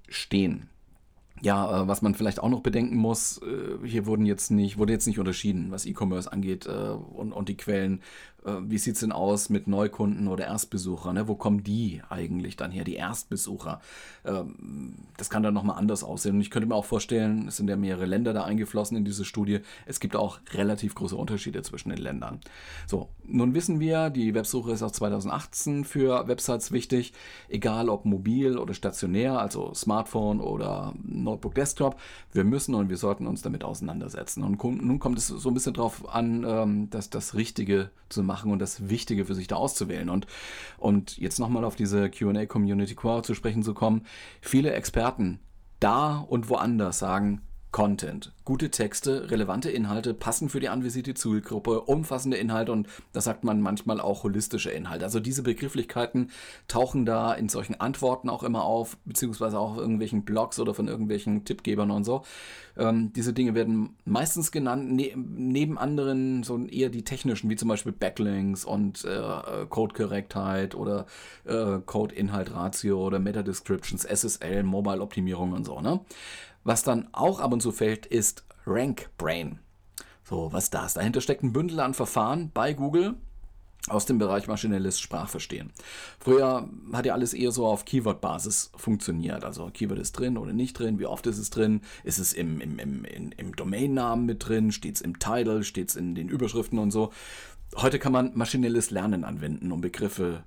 stehen. 0.10 0.67
Ja, 1.41 1.84
äh, 1.84 1.88
was 1.88 2.01
man 2.01 2.15
vielleicht 2.15 2.41
auch 2.41 2.50
noch 2.50 2.62
bedenken 2.62 2.98
muss, 2.98 3.41
äh, 3.41 3.88
hier 3.88 4.05
wurden 4.05 4.25
jetzt 4.25 4.51
nicht, 4.51 4.77
wurde 4.77 4.93
jetzt 4.93 5.08
nicht 5.08 5.19
unterschieden, 5.19 5.72
was 5.72 5.86
E-Commerce 5.86 6.31
angeht 6.31 6.65
äh, 6.65 6.69
und, 6.69 7.31
und 7.31 7.50
die 7.50 7.58
Quellen 7.58 8.01
wie 8.43 8.77
sieht 8.77 8.96
es 8.96 9.01
denn 9.01 9.12
aus 9.12 9.50
mit 9.50 9.67
Neukunden 9.67 10.27
oder 10.27 10.46
Erstbesuchern? 10.46 11.15
Ne? 11.15 11.27
Wo 11.27 11.36
kommen 11.36 11.63
die 11.63 12.01
eigentlich 12.10 12.55
dann 12.55 12.72
her, 12.72 12.84
die 12.84 12.96
Erstbesucher? 12.96 13.81
Ähm, 14.25 14.96
das 15.17 15.29
kann 15.29 15.43
dann 15.43 15.53
nochmal 15.53 15.77
anders 15.77 16.03
aussehen. 16.03 16.36
Und 16.36 16.41
ich 16.41 16.51
könnte 16.51 16.67
mir 16.67 16.75
auch 16.75 16.86
vorstellen, 16.86 17.48
es 17.48 17.58
sind 17.58 17.69
ja 17.69 17.75
mehrere 17.75 18.05
Länder 18.05 18.34
da 18.34 18.43
eingeflossen 18.43 18.98
in 18.98 19.05
diese 19.05 19.25
Studie. 19.25 19.60
Es 19.86 20.00
gibt 20.00 20.15
auch 20.15 20.39
relativ 20.53 20.96
große 20.96 21.15
Unterschiede 21.15 21.62
zwischen 21.63 21.89
den 21.89 22.00
Ländern. 22.00 22.39
So, 22.88 23.10
nun 23.25 23.53
wissen 23.53 23.79
wir, 23.79 24.10
die 24.10 24.34
Websuche 24.34 24.72
ist 24.72 24.84
auch 24.84 24.91
2018 24.91 25.84
für 25.84 26.27
Websites 26.27 26.72
wichtig, 26.72 27.13
egal 27.50 27.89
ob 27.89 28.05
mobil 28.05 28.58
oder 28.58 28.74
stationär, 28.74 29.39
also 29.39 29.74
Smartphone 29.74 30.39
oder 30.39 30.93
Notebook, 31.03 31.55
Desktop. 31.55 32.00
Wir 32.31 32.43
müssen 32.43 32.75
und 32.75 32.89
wir 32.89 32.98
sollten 32.98 33.27
uns 33.27 33.41
damit 33.41 33.63
auseinandersetzen. 33.63 34.43
Und 34.43 34.63
nun 34.63 35.00
kommt 35.00 35.17
es 35.17 35.27
so 35.27 35.50
ein 35.50 35.53
bisschen 35.53 35.74
drauf 35.74 36.08
an, 36.13 36.46
ähm, 36.48 36.89
dass 36.89 37.10
das 37.10 37.36
Richtige 37.36 37.89
zu 38.10 38.24
machen 38.29 38.51
und 38.51 38.59
das 38.59 38.88
Wichtige 38.89 39.25
für 39.25 39.36
sich 39.36 39.48
da 39.48 39.55
auszuwählen. 39.55 40.09
Und, 40.09 40.27
und 40.77 41.17
jetzt 41.17 41.39
nochmal 41.39 41.65
auf 41.65 41.75
diese 41.75 42.09
QA 42.09 42.45
Community 42.45 42.95
Core 42.95 43.24
zu 43.24 43.33
sprechen 43.33 43.63
zu 43.63 43.74
kommen. 43.74 44.05
Viele 44.39 44.71
Experten 44.71 45.39
da 45.79 46.17
und 46.17 46.50
woanders 46.50 47.00
sagen, 47.00 47.41
Content. 47.71 48.31
Gute 48.45 48.71
Texte, 48.71 49.29
relevante 49.29 49.69
Inhalte, 49.69 50.15
passen 50.15 50.49
für 50.49 50.59
die 50.59 50.69
anvisierte 50.69 51.13
Zielgruppe, 51.13 51.81
umfassende 51.81 52.35
Inhalte 52.35 52.71
und 52.71 52.88
das 53.13 53.25
sagt 53.25 53.43
man 53.43 53.61
manchmal 53.61 54.01
auch 54.01 54.23
holistische 54.23 54.71
Inhalte. 54.71 55.05
Also 55.05 55.19
diese 55.19 55.43
Begrifflichkeiten 55.43 56.31
tauchen 56.67 57.05
da 57.05 57.31
in 57.31 57.47
solchen 57.47 57.79
Antworten 57.79 58.27
auch 58.27 58.41
immer 58.41 58.63
auf, 58.63 58.97
beziehungsweise 59.05 59.59
auch 59.59 59.73
auf 59.73 59.77
irgendwelchen 59.77 60.25
Blogs 60.25 60.59
oder 60.59 60.73
von 60.73 60.88
irgendwelchen 60.88 61.45
Tippgebern 61.45 61.91
und 61.91 62.05
so. 62.05 62.23
Ähm, 62.75 63.13
diese 63.13 63.33
Dinge 63.33 63.53
werden 63.53 63.95
meistens 64.03 64.51
genannt, 64.51 64.91
ne 64.91 65.13
neben 65.15 65.77
anderen 65.77 66.41
so 66.41 66.57
eher 66.65 66.89
die 66.89 67.03
technischen, 67.03 67.51
wie 67.51 67.55
zum 67.55 67.69
Beispiel 67.69 67.91
Backlinks 67.91 68.65
und 68.65 69.05
äh, 69.05 69.65
Codekorrektheit 69.69 70.73
oder 70.73 71.05
äh, 71.45 71.77
Code-Inhalt-Ratio 71.85 73.05
oder 73.05 73.19
Meta-Descriptions, 73.19 74.05
SSL, 74.05 74.63
Mobile-Optimierung 74.63 75.51
und 75.53 75.65
so. 75.65 75.81
Ne? 75.81 75.99
Was 76.69 76.83
dann 76.83 77.07
auch 77.13 77.39
ab 77.39 77.51
und 77.51 77.63
zu 77.63 77.71
fällt, 77.71 78.05
ist 78.05 78.43
RankBrain. 78.67 79.57
So, 80.23 80.53
was 80.53 80.69
das? 80.69 80.93
Dahinter 80.93 81.19
steckt 81.19 81.41
ein 81.41 81.51
Bündel 81.51 81.79
an 81.79 81.95
Verfahren 81.95 82.51
bei 82.53 82.73
Google 82.73 83.15
aus 83.88 84.05
dem 84.05 84.19
Bereich 84.19 84.47
maschinelles 84.47 84.99
Sprachverstehen. 84.99 85.71
Früher 86.19 86.69
hat 86.93 87.07
ja 87.07 87.13
alles 87.13 87.33
eher 87.33 87.51
so 87.51 87.65
auf 87.65 87.85
Keyword-Basis 87.85 88.69
funktioniert. 88.75 89.43
Also 89.43 89.71
Keyword 89.73 89.97
ist 89.97 90.11
drin 90.11 90.38
oder 90.38 90.53
nicht 90.53 90.77
drin, 90.77 90.99
wie 90.99 91.07
oft 91.07 91.25
ist 91.25 91.39
es 91.39 91.49
drin, 91.49 91.81
ist 92.03 92.19
es 92.19 92.33
im, 92.33 92.61
im, 92.61 92.77
im, 92.77 93.31
im 93.35 93.55
Domainnamen 93.55 94.27
mit 94.27 94.47
drin, 94.47 94.71
steht 94.71 94.97
es 94.97 95.01
im 95.01 95.17
Title, 95.17 95.63
steht 95.63 95.89
es 95.89 95.95
in 95.95 96.13
den 96.13 96.29
Überschriften 96.29 96.77
und 96.77 96.91
so. 96.91 97.11
Heute 97.77 97.97
kann 97.97 98.11
man 98.11 98.38
maschinelles 98.38 98.91
Lernen 98.91 99.23
anwenden, 99.23 99.71
um 99.71 99.81
Begriffe 99.81 100.43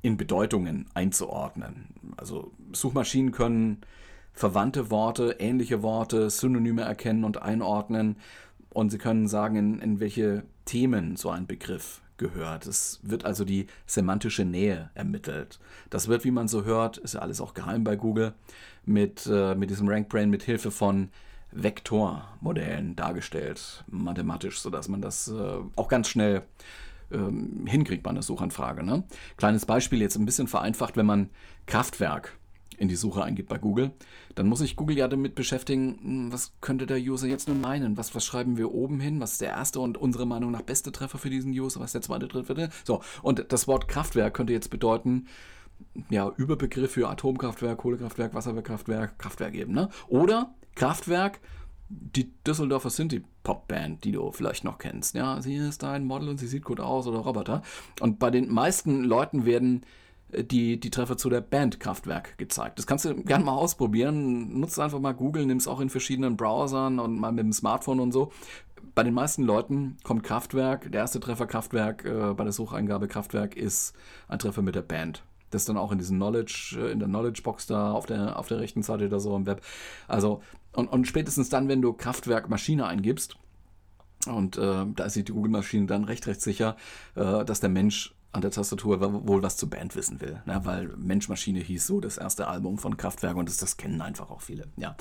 in 0.00 0.16
Bedeutungen 0.16 0.86
einzuordnen. 0.94 1.88
Also 2.16 2.52
Suchmaschinen 2.72 3.30
können 3.30 3.82
verwandte 4.36 4.90
Worte, 4.90 5.36
ähnliche 5.40 5.82
Worte, 5.82 6.30
Synonyme 6.30 6.82
erkennen 6.82 7.24
und 7.24 7.42
einordnen. 7.42 8.16
Und 8.68 8.90
sie 8.90 8.98
können 8.98 9.26
sagen, 9.26 9.56
in, 9.56 9.78
in 9.80 9.98
welche 9.98 10.44
Themen 10.66 11.16
so 11.16 11.30
ein 11.30 11.46
Begriff 11.46 12.02
gehört. 12.18 12.66
Es 12.66 13.00
wird 13.02 13.24
also 13.24 13.44
die 13.44 13.66
semantische 13.86 14.44
Nähe 14.44 14.90
ermittelt. 14.94 15.58
Das 15.90 16.08
wird, 16.08 16.24
wie 16.24 16.30
man 16.30 16.48
so 16.48 16.64
hört, 16.64 16.98
ist 16.98 17.14
ja 17.14 17.20
alles 17.20 17.40
auch 17.40 17.54
geheim 17.54 17.82
bei 17.82 17.96
Google, 17.96 18.34
mit, 18.84 19.26
äh, 19.26 19.54
mit 19.54 19.70
diesem 19.70 19.88
RankBrain 19.88 20.30
mit 20.30 20.42
Hilfe 20.42 20.70
von 20.70 21.08
Vektormodellen 21.52 22.94
dargestellt, 22.96 23.84
mathematisch, 23.86 24.60
sodass 24.60 24.88
man 24.88 25.00
das 25.00 25.28
äh, 25.28 25.58
auch 25.76 25.88
ganz 25.88 26.08
schnell 26.08 26.42
ähm, 27.10 27.66
hinkriegt 27.66 28.02
bei 28.02 28.10
einer 28.10 28.22
Suchanfrage. 28.22 28.82
Ne? 28.82 29.04
Kleines 29.36 29.64
Beispiel 29.64 30.00
jetzt 30.00 30.16
ein 30.16 30.26
bisschen 30.26 30.48
vereinfacht, 30.48 30.96
wenn 30.96 31.06
man 31.06 31.30
Kraftwerk 31.66 32.35
in 32.78 32.88
die 32.88 32.96
Suche 32.96 33.22
eingibt 33.22 33.48
bei 33.48 33.58
Google, 33.58 33.92
dann 34.34 34.46
muss 34.46 34.60
sich 34.60 34.76
Google 34.76 34.98
ja 34.98 35.08
damit 35.08 35.34
beschäftigen, 35.34 35.98
hm, 36.02 36.32
was 36.32 36.52
könnte 36.60 36.86
der 36.86 36.98
User 36.98 37.26
jetzt 37.26 37.48
nun 37.48 37.60
meinen? 37.60 37.96
Was, 37.96 38.14
was 38.14 38.24
schreiben 38.24 38.56
wir 38.56 38.72
oben 38.72 39.00
hin? 39.00 39.20
Was 39.20 39.32
ist 39.32 39.40
der 39.40 39.50
erste 39.50 39.80
und 39.80 39.98
unserer 39.98 40.26
Meinung 40.26 40.50
nach 40.50 40.62
beste 40.62 40.92
Treffer 40.92 41.18
für 41.18 41.30
diesen 41.30 41.52
User? 41.52 41.80
Was 41.80 41.86
ist 41.86 41.94
der 41.94 42.02
zweite, 42.02 42.28
dritte, 42.28 42.46
vierte? 42.46 42.70
So, 42.84 43.02
und 43.22 43.46
das 43.50 43.66
Wort 43.68 43.88
Kraftwerk 43.88 44.34
könnte 44.34 44.52
jetzt 44.52 44.70
bedeuten, 44.70 45.26
ja, 46.10 46.32
Überbegriff 46.36 46.92
für 46.92 47.08
Atomkraftwerk, 47.08 47.78
Kohlekraftwerk, 47.78 48.34
Wasserkraftwerk, 48.34 49.18
Kraftwerk 49.18 49.54
eben, 49.54 49.72
ne? 49.72 49.90
Oder 50.08 50.54
Kraftwerk, 50.74 51.40
die 51.88 52.32
Düsseldorfer 52.46 52.90
Synthie-Pop-Band, 52.90 54.04
die 54.04 54.12
du 54.12 54.30
vielleicht 54.32 54.64
noch 54.64 54.78
kennst. 54.78 55.14
Ja, 55.14 55.40
sie 55.40 55.54
ist 55.56 55.84
ein 55.84 56.04
Model 56.04 56.28
und 56.28 56.38
sie 56.38 56.48
sieht 56.48 56.64
gut 56.64 56.80
aus 56.80 57.06
oder 57.06 57.18
Roboter. 57.18 57.62
Und 58.00 58.18
bei 58.18 58.30
den 58.30 58.52
meisten 58.52 59.04
Leuten 59.04 59.44
werden 59.44 59.84
die, 60.30 60.78
die 60.80 60.90
Treffer 60.90 61.16
zu 61.16 61.30
der 61.30 61.40
Band 61.40 61.80
Kraftwerk 61.80 62.36
gezeigt. 62.38 62.78
Das 62.78 62.86
kannst 62.86 63.04
du 63.04 63.14
gerne 63.22 63.44
mal 63.44 63.54
ausprobieren. 63.54 64.58
Nutzt 64.58 64.78
einfach 64.78 64.98
mal 64.98 65.12
Google, 65.12 65.46
nimm 65.46 65.58
es 65.58 65.68
auch 65.68 65.80
in 65.80 65.90
verschiedenen 65.90 66.36
Browsern 66.36 66.98
und 66.98 67.18
mal 67.18 67.32
mit 67.32 67.44
dem 67.44 67.52
Smartphone 67.52 68.00
und 68.00 68.12
so. 68.12 68.32
Bei 68.94 69.02
den 69.02 69.14
meisten 69.14 69.42
Leuten 69.42 69.98
kommt 70.02 70.22
Kraftwerk, 70.22 70.90
der 70.90 71.02
erste 71.02 71.20
Treffer 71.20 71.46
Kraftwerk 71.46 72.04
äh, 72.04 72.34
bei 72.34 72.44
der 72.44 72.52
Sucheingabe 72.52 73.08
Kraftwerk 73.08 73.56
ist 73.56 73.94
ein 74.28 74.38
Treffer 74.38 74.62
mit 74.62 74.74
der 74.74 74.82
Band. 74.82 75.22
Das 75.50 75.62
ist 75.62 75.68
dann 75.68 75.76
auch 75.76 75.92
in 75.92 75.98
diesem 75.98 76.16
Knowledge, 76.16 76.76
äh, 76.78 76.92
in 76.92 76.98
der 76.98 77.08
Knowledge 77.08 77.42
Box 77.42 77.66
da 77.66 77.92
auf 77.92 78.06
der, 78.06 78.38
auf 78.38 78.48
der 78.48 78.58
rechten 78.58 78.82
Seite 78.82 79.06
oder 79.06 79.20
so 79.20 79.36
im 79.36 79.46
Web. 79.46 79.62
Also, 80.08 80.42
und, 80.72 80.88
und 80.88 81.06
spätestens 81.06 81.48
dann, 81.48 81.68
wenn 81.68 81.82
du 81.82 81.92
Kraftwerk 81.92 82.48
Maschine 82.48 82.86
eingibst, 82.86 83.36
und 84.26 84.56
äh, 84.58 84.86
da 84.94 85.04
ist 85.04 85.14
die 85.14 85.24
Google-Maschine 85.24 85.86
dann 85.86 86.04
recht, 86.04 86.26
recht 86.26 86.40
sicher, 86.40 86.76
äh, 87.14 87.44
dass 87.44 87.60
der 87.60 87.70
Mensch 87.70 88.15
an 88.36 88.42
der 88.42 88.50
Tastatur 88.50 89.00
wohl 89.26 89.42
was 89.42 89.56
zur 89.56 89.70
Band 89.70 89.96
wissen 89.96 90.20
will. 90.20 90.40
Ne? 90.44 90.60
Weil 90.62 90.88
Mensch-Maschine 90.96 91.60
hieß 91.60 91.86
so 91.86 92.00
das 92.00 92.18
erste 92.18 92.46
Album 92.46 92.78
von 92.78 92.96
Kraftwerk 92.96 93.36
und 93.36 93.48
das, 93.48 93.56
das 93.56 93.76
kennen 93.76 94.00
einfach 94.02 94.30
auch 94.30 94.42
viele. 94.42 94.68
Ja. 94.76 94.94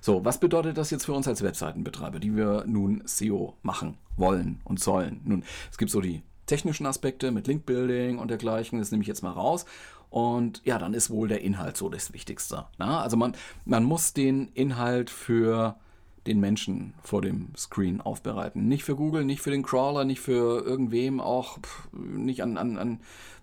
So, 0.00 0.24
was 0.24 0.40
bedeutet 0.40 0.76
das 0.76 0.90
jetzt 0.90 1.06
für 1.06 1.12
uns 1.12 1.28
als 1.28 1.42
Webseitenbetreiber, 1.42 2.18
die 2.18 2.36
wir 2.36 2.64
nun 2.66 3.02
SEO 3.06 3.54
machen 3.62 3.96
wollen 4.16 4.60
und 4.64 4.80
sollen? 4.80 5.20
Nun, 5.24 5.44
es 5.70 5.78
gibt 5.78 5.90
so 5.90 6.00
die 6.00 6.22
technischen 6.46 6.86
Aspekte 6.86 7.30
mit 7.30 7.46
Linkbuilding 7.46 8.18
und 8.18 8.28
dergleichen, 8.28 8.78
das 8.80 8.90
nehme 8.90 9.02
ich 9.02 9.08
jetzt 9.08 9.22
mal 9.22 9.30
raus. 9.30 9.64
Und 10.10 10.60
ja, 10.64 10.78
dann 10.78 10.92
ist 10.92 11.08
wohl 11.08 11.28
der 11.28 11.40
Inhalt 11.40 11.76
so 11.76 11.88
das 11.88 12.12
Wichtigste. 12.12 12.66
Na? 12.78 13.00
Also 13.00 13.16
man, 13.16 13.34
man 13.64 13.84
muss 13.84 14.12
den 14.12 14.48
Inhalt 14.48 15.08
für 15.08 15.76
den 16.26 16.40
Menschen 16.40 16.94
vor 17.02 17.20
dem 17.20 17.48
Screen 17.56 18.00
aufbereiten. 18.00 18.68
Nicht 18.68 18.84
für 18.84 18.96
Google, 18.96 19.24
nicht 19.24 19.42
für 19.42 19.50
den 19.50 19.62
Crawler, 19.62 20.04
nicht 20.04 20.20
für 20.20 20.64
irgendwem, 20.64 21.20
auch 21.20 21.58
nicht 21.92 22.42
an, 22.42 22.56
an, 22.56 22.78
an 22.78 23.00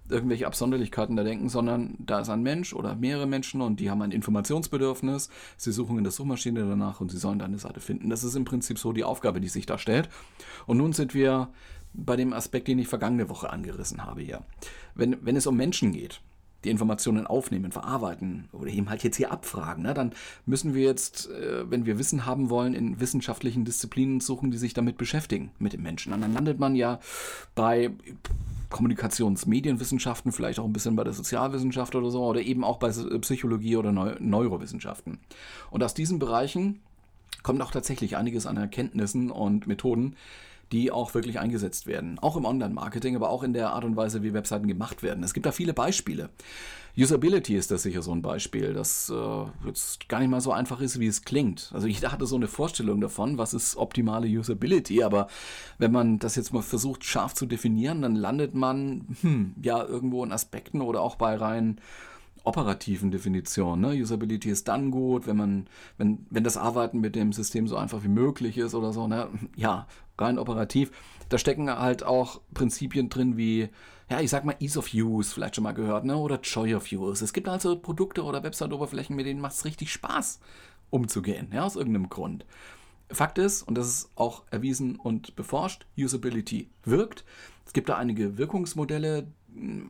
irgendwelche 0.09 0.47
Absonderlichkeiten 0.47 1.15
da 1.15 1.23
denken, 1.23 1.49
sondern 1.49 1.95
da 1.99 2.19
ist 2.19 2.29
ein 2.29 2.41
Mensch 2.41 2.73
oder 2.73 2.95
mehrere 2.95 3.27
Menschen 3.27 3.61
und 3.61 3.79
die 3.79 3.89
haben 3.89 4.01
ein 4.01 4.11
Informationsbedürfnis. 4.11 5.29
Sie 5.57 5.71
suchen 5.71 5.97
in 5.97 6.03
der 6.03 6.11
Suchmaschine 6.11 6.61
danach 6.61 6.99
und 6.99 7.11
sie 7.11 7.17
sollen 7.17 7.39
dann 7.39 7.51
eine 7.51 7.59
Seite 7.59 7.79
finden. 7.79 8.09
Das 8.09 8.23
ist 8.23 8.35
im 8.35 8.45
Prinzip 8.45 8.79
so 8.79 8.91
die 8.91 9.03
Aufgabe, 9.03 9.39
die 9.39 9.49
sich 9.49 9.65
da 9.65 9.77
stellt. 9.77 10.09
Und 10.65 10.77
nun 10.77 10.93
sind 10.93 11.13
wir 11.13 11.49
bei 11.93 12.15
dem 12.15 12.33
Aspekt, 12.33 12.67
den 12.67 12.79
ich 12.79 12.87
vergangene 12.87 13.29
Woche 13.29 13.49
angerissen 13.49 14.05
habe 14.05 14.21
hier. 14.21 14.43
Wenn, 14.95 15.17
wenn 15.25 15.35
es 15.35 15.47
um 15.47 15.57
Menschen 15.57 15.91
geht, 15.91 16.21
die 16.63 16.69
Informationen 16.69 17.25
aufnehmen, 17.25 17.71
verarbeiten 17.71 18.49
oder 18.51 18.69
eben 18.69 18.89
halt 18.89 19.03
jetzt 19.03 19.17
hier 19.17 19.31
abfragen, 19.31 19.83
ne, 19.83 19.93
dann 19.93 20.11
müssen 20.45 20.73
wir 20.73 20.83
jetzt, 20.83 21.29
äh, 21.29 21.69
wenn 21.69 21.85
wir 21.85 21.97
Wissen 21.97 22.25
haben 22.25 22.49
wollen, 22.49 22.73
in 22.73 22.99
wissenschaftlichen 22.99 23.65
Disziplinen 23.65 24.19
suchen, 24.19 24.51
die 24.51 24.57
sich 24.57 24.73
damit 24.73 24.97
beschäftigen, 24.97 25.51
mit 25.59 25.73
dem 25.73 25.83
Menschen. 25.83 26.13
Und 26.13 26.21
dann 26.21 26.33
landet 26.33 26.59
man 26.59 26.75
ja 26.75 26.99
bei 27.55 27.91
Kommunikationsmedienwissenschaften, 28.69 30.31
vielleicht 30.31 30.59
auch 30.59 30.65
ein 30.65 30.73
bisschen 30.73 30.95
bei 30.95 31.03
der 31.03 31.13
Sozialwissenschaft 31.13 31.95
oder 31.95 32.09
so, 32.11 32.23
oder 32.23 32.41
eben 32.41 32.63
auch 32.63 32.77
bei 32.77 32.89
Psychologie 32.89 33.77
oder 33.77 33.91
Neu 33.91 34.15
Neurowissenschaften. 34.19 35.19
Und 35.71 35.83
aus 35.83 35.93
diesen 35.93 36.19
Bereichen 36.19 36.81
kommt 37.41 37.61
auch 37.61 37.71
tatsächlich 37.71 38.17
einiges 38.17 38.45
an 38.45 38.57
Erkenntnissen 38.57 39.31
und 39.31 39.65
Methoden, 39.65 40.15
die 40.71 40.91
auch 40.91 41.13
wirklich 41.13 41.39
eingesetzt 41.39 41.87
werden. 41.87 42.19
Auch 42.19 42.37
im 42.37 42.45
Online-Marketing, 42.45 43.15
aber 43.15 43.29
auch 43.29 43.43
in 43.43 43.53
der 43.53 43.71
Art 43.71 43.83
und 43.83 43.95
Weise, 43.95 44.23
wie 44.23 44.33
Webseiten 44.33 44.67
gemacht 44.67 45.03
werden. 45.03 45.23
Es 45.23 45.33
gibt 45.33 45.45
da 45.45 45.51
viele 45.51 45.73
Beispiele. 45.73 46.29
Usability 46.97 47.55
ist 47.55 47.71
das 47.71 47.83
sicher 47.83 48.01
so 48.01 48.11
ein 48.11 48.21
Beispiel, 48.21 48.73
das 48.73 49.09
äh, 49.09 49.67
jetzt 49.67 50.09
gar 50.09 50.19
nicht 50.19 50.29
mal 50.29 50.41
so 50.41 50.51
einfach 50.51 50.81
ist, 50.81 50.99
wie 50.99 51.07
es 51.07 51.23
klingt. 51.23 51.71
Also 51.73 51.87
ich 51.87 52.05
hatte 52.05 52.25
so 52.25 52.35
eine 52.35 52.47
Vorstellung 52.47 52.99
davon, 52.99 53.37
was 53.37 53.53
ist 53.53 53.77
optimale 53.77 54.27
Usability, 54.27 55.03
aber 55.03 55.27
wenn 55.77 55.91
man 55.91 56.19
das 56.19 56.35
jetzt 56.35 56.51
mal 56.51 56.61
versucht 56.61 57.05
scharf 57.05 57.33
zu 57.33 57.45
definieren, 57.45 58.01
dann 58.01 58.15
landet 58.15 58.53
man 58.53 59.05
hm, 59.21 59.53
ja 59.61 59.83
irgendwo 59.83 60.23
in 60.23 60.31
Aspekten 60.31 60.81
oder 60.81 61.01
auch 61.01 61.15
bei 61.15 61.35
rein 61.35 61.79
operativen 62.43 63.11
Definitionen. 63.11 63.81
Ne? 63.81 64.01
Usability 64.01 64.49
ist 64.49 64.67
dann 64.67 64.91
gut, 64.91 65.27
wenn 65.27 65.37
man, 65.37 65.67
wenn, 65.97 66.25
wenn 66.29 66.43
das 66.43 66.57
Arbeiten 66.57 66.99
mit 66.99 67.15
dem 67.15 67.31
System 67.31 67.67
so 67.67 67.77
einfach 67.77 68.03
wie 68.03 68.09
möglich 68.09 68.57
ist 68.57 68.73
oder 68.73 68.91
so. 68.91 69.07
Ne? 69.07 69.27
Ja, 69.55 69.87
rein 70.19 70.39
operativ. 70.39 70.91
Da 71.29 71.37
stecken 71.37 71.69
halt 71.69 72.03
auch 72.03 72.41
Prinzipien 72.53 73.09
drin 73.09 73.37
wie, 73.37 73.69
ja, 74.09 74.19
ich 74.19 74.29
sag 74.29 74.45
mal 74.45 74.55
Ease 74.59 74.79
of 74.79 74.93
Use, 74.93 75.33
vielleicht 75.33 75.55
schon 75.55 75.63
mal 75.63 75.73
gehört, 75.73 76.05
ne? 76.05 76.17
Oder 76.17 76.39
Joy 76.41 76.75
of 76.75 76.91
Use. 76.91 77.23
Es 77.23 77.33
gibt 77.33 77.47
also 77.47 77.77
Produkte 77.77 78.23
oder 78.23 78.43
Website-Oberflächen, 78.43 79.15
mit 79.15 79.25
denen 79.25 79.41
macht 79.41 79.53
es 79.53 79.65
richtig 79.65 79.91
Spaß 79.91 80.39
umzugehen, 80.89 81.49
ja, 81.53 81.63
aus 81.63 81.75
irgendeinem 81.75 82.09
Grund. 82.09 82.45
Fakt 83.11 83.37
ist, 83.37 83.63
und 83.63 83.75
das 83.75 83.87
ist 83.87 84.11
auch 84.15 84.43
erwiesen 84.51 84.95
und 84.95 85.35
beforscht, 85.35 85.85
Usability 85.97 86.69
wirkt. 86.83 87.25
Es 87.65 87.73
gibt 87.73 87.89
da 87.89 87.97
einige 87.97 88.37
Wirkungsmodelle, 88.37 89.27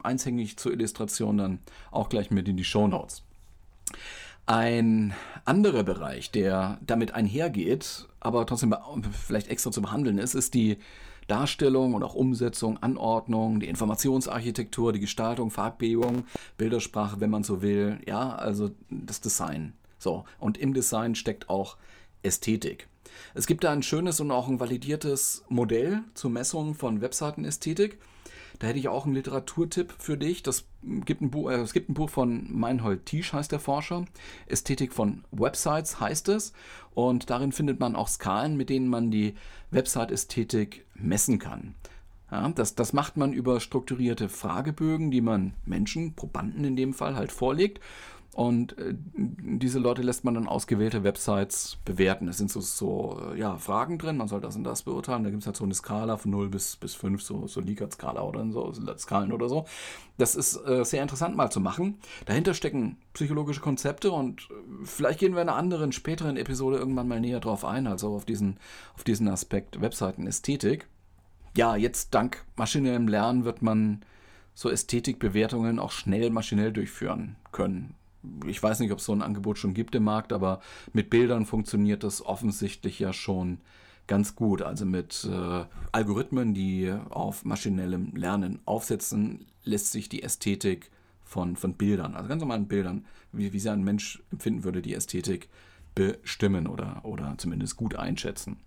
eins 0.03 0.25
hänge 0.25 0.41
ich 0.41 0.57
zur 0.57 0.71
Illustration 0.71 1.37
dann 1.37 1.59
auch 1.91 2.09
gleich 2.09 2.31
mit 2.31 2.47
in 2.47 2.57
die 2.57 2.63
Show 2.63 2.87
Notes. 2.87 3.23
Ein 4.45 5.13
anderer 5.49 5.83
Bereich, 5.83 6.31
der 6.31 6.77
damit 6.85 7.13
einhergeht, 7.13 8.07
aber 8.19 8.45
trotzdem 8.45 8.75
vielleicht 9.11 9.49
extra 9.49 9.71
zu 9.71 9.81
behandeln 9.81 10.19
ist, 10.19 10.35
ist 10.35 10.53
die 10.53 10.77
Darstellung 11.27 11.93
und 11.93 12.03
auch 12.03 12.15
Umsetzung, 12.15 12.77
Anordnung, 12.77 13.59
die 13.59 13.67
Informationsarchitektur, 13.67 14.93
die 14.93 14.99
Gestaltung, 14.99 15.51
Farbbehung, 15.51 16.25
Bildersprache, 16.57 17.19
wenn 17.19 17.29
man 17.29 17.43
so 17.43 17.61
will, 17.61 17.99
ja, 18.07 18.35
also 18.35 18.71
das 18.89 19.21
Design. 19.21 19.73
So, 19.97 20.23
und 20.39 20.57
im 20.57 20.73
Design 20.73 21.15
steckt 21.15 21.49
auch 21.49 21.77
Ästhetik. 22.23 22.87
Es 23.33 23.47
gibt 23.47 23.63
da 23.63 23.71
ein 23.71 23.83
schönes 23.83 24.19
und 24.19 24.31
auch 24.31 24.47
ein 24.47 24.59
validiertes 24.59 25.43
Modell 25.49 26.03
zur 26.13 26.29
Messung 26.29 26.75
von 26.75 27.01
Webseitenästhetik. 27.01 27.97
Da 28.59 28.67
hätte 28.67 28.79
ich 28.79 28.89
auch 28.89 29.05
einen 29.05 29.15
Literaturtipp 29.15 29.93
für 29.97 30.17
dich. 30.17 30.43
Das 30.43 30.65
gibt 30.83 31.21
ein 31.21 31.31
Buch, 31.31 31.49
äh, 31.49 31.55
es 31.55 31.73
gibt 31.73 31.89
ein 31.89 31.93
Buch 31.93 32.09
von 32.09 32.47
Meinhold 32.51 33.05
Tiesch, 33.05 33.31
heißt 33.31 33.51
der 33.51 33.59
Forscher. 33.59 34.05
Ästhetik 34.47 34.93
von 34.93 35.23
Websites 35.31 35.99
heißt 35.99 36.27
es. 36.29 36.53
Und 36.93 37.29
darin 37.29 37.53
findet 37.53 37.79
man 37.79 37.95
auch 37.95 38.09
Skalen, 38.09 38.57
mit 38.57 38.69
denen 38.69 38.89
man 38.89 39.11
die 39.11 39.35
Website-Ästhetik 39.71 40.85
messen 40.93 41.39
kann. 41.39 41.75
Ja, 42.31 42.47
das, 42.49 42.75
das 42.75 42.93
macht 42.93 43.17
man 43.17 43.33
über 43.33 43.59
strukturierte 43.59 44.29
Fragebögen, 44.29 45.09
die 45.09 45.21
man 45.21 45.53
Menschen, 45.65 46.13
Probanden 46.13 46.63
in 46.63 46.75
dem 46.75 46.93
Fall, 46.93 47.15
halt 47.15 47.31
vorlegt. 47.31 47.79
Und 48.33 48.77
äh, 48.77 48.93
diese 49.15 49.79
Leute 49.79 50.03
lässt 50.03 50.23
man 50.23 50.35
dann 50.35 50.47
ausgewählte 50.47 51.03
Websites 51.03 51.77
bewerten. 51.83 52.27
Es 52.27 52.37
sind 52.37 52.51
so, 52.51 52.61
so 52.61 53.33
ja, 53.35 53.57
Fragen 53.57 53.97
drin, 53.97 54.17
man 54.17 54.27
soll 54.27 54.39
das 54.39 54.55
und 54.55 54.63
das 54.63 54.83
beurteilen. 54.83 55.23
Da 55.23 55.31
gibt 55.31 55.41
es 55.41 55.47
halt 55.47 55.57
so 55.57 55.63
eine 55.63 55.73
Skala 55.73 56.15
von 56.15 56.31
0 56.31 56.49
bis, 56.49 56.75
bis 56.75 56.93
5, 56.93 57.21
so, 57.21 57.47
so 57.47 57.59
Likert-Skala 57.59 58.21
oder 58.21 58.49
so, 58.51 58.71
Skalen 58.97 59.31
oder 59.31 59.49
so. 59.49 59.65
Das 60.17 60.35
ist 60.35 60.55
äh, 60.65 60.85
sehr 60.85 61.01
interessant 61.01 61.35
mal 61.35 61.51
zu 61.51 61.59
machen. 61.59 61.97
Dahinter 62.27 62.53
stecken 62.53 62.97
psychologische 63.13 63.61
Konzepte 63.61 64.11
und 64.11 64.47
äh, 64.51 64.85
vielleicht 64.85 65.19
gehen 65.19 65.33
wir 65.33 65.41
in 65.41 65.49
einer 65.49 65.57
anderen, 65.57 65.91
späteren 65.91 66.37
Episode 66.37 66.77
irgendwann 66.77 67.07
mal 67.07 67.19
näher 67.19 67.39
drauf 67.39 67.65
ein, 67.65 67.87
also 67.87 68.13
auf 68.13 68.25
diesen, 68.25 68.57
auf 68.95 69.03
diesen 69.03 69.27
Aspekt 69.27 69.81
Webseitenästhetik. 69.81 70.87
Ja, 71.57 71.75
jetzt 71.75 72.13
dank 72.13 72.45
maschinellem 72.55 73.07
Lernen 73.07 73.43
wird 73.43 73.63
man 73.63 74.01
so 74.53 74.69
Ästhetikbewertungen 74.69 75.79
auch 75.79 75.91
schnell 75.91 76.29
maschinell 76.29 76.71
durchführen 76.71 77.35
können 77.51 77.95
ich 78.45 78.61
weiß 78.61 78.79
nicht, 78.79 78.91
ob 78.91 78.99
es 78.99 79.05
so 79.05 79.13
ein 79.13 79.21
Angebot 79.21 79.57
schon 79.57 79.73
gibt 79.73 79.95
im 79.95 80.03
Markt, 80.03 80.33
aber 80.33 80.61
mit 80.93 81.09
Bildern 81.09 81.45
funktioniert 81.45 82.03
das 82.03 82.25
offensichtlich 82.25 82.99
ja 82.99 83.13
schon 83.13 83.59
ganz 84.07 84.35
gut. 84.35 84.61
Also 84.61 84.85
mit 84.85 85.27
äh, 85.31 85.65
Algorithmen, 85.91 86.53
die 86.53 86.93
auf 87.09 87.45
maschinellem 87.45 88.15
Lernen 88.15 88.59
aufsetzen, 88.65 89.45
lässt 89.63 89.91
sich 89.91 90.09
die 90.09 90.23
Ästhetik 90.23 90.91
von, 91.23 91.55
von 91.55 91.75
Bildern, 91.75 92.15
also 92.15 92.27
ganz 92.27 92.41
normalen 92.41 92.67
Bildern, 92.67 93.05
wie, 93.31 93.53
wie 93.53 93.59
sie 93.59 93.71
ein 93.71 93.83
Mensch 93.83 94.21
empfinden 94.31 94.63
würde, 94.63 94.81
die 94.81 94.95
Ästhetik 94.95 95.47
bestimmen 95.93 96.65
oder, 96.65 97.01
oder 97.03 97.35
zumindest 97.37 97.77
gut 97.77 97.95
einschätzen. 97.95 98.57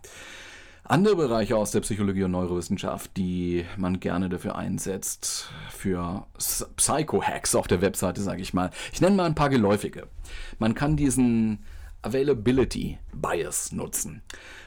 Andere 0.93 1.17
Bereiche 1.17 1.57
aus 1.57 1.71
der 1.71 1.81
Psychologie 1.81 2.25
und 2.25 2.33
Neurowissenschaft, 2.33 3.17
die 3.17 3.65
man 3.79 3.99
gerne 3.99 4.29
dafür 4.29 4.57
einsetzt, 4.57 5.49
für 5.71 6.27
Psycho-Hacks 6.77 7.55
auf 7.55 7.67
der 7.67 7.81
Webseite, 7.81 8.21
sage 8.21 8.43
ich 8.43 8.53
mal. 8.53 8.69
Ich 8.93 9.01
nenne 9.01 9.17
mal 9.17 9.25
ein 9.25 9.35
paar 9.35 9.49
geläufige. 9.49 10.09
Man 10.59 10.75
kann 10.75 10.99
diesen 10.99 11.65
Availability 12.03 12.99
Bias 13.15 13.73
nutzen. 13.73 14.21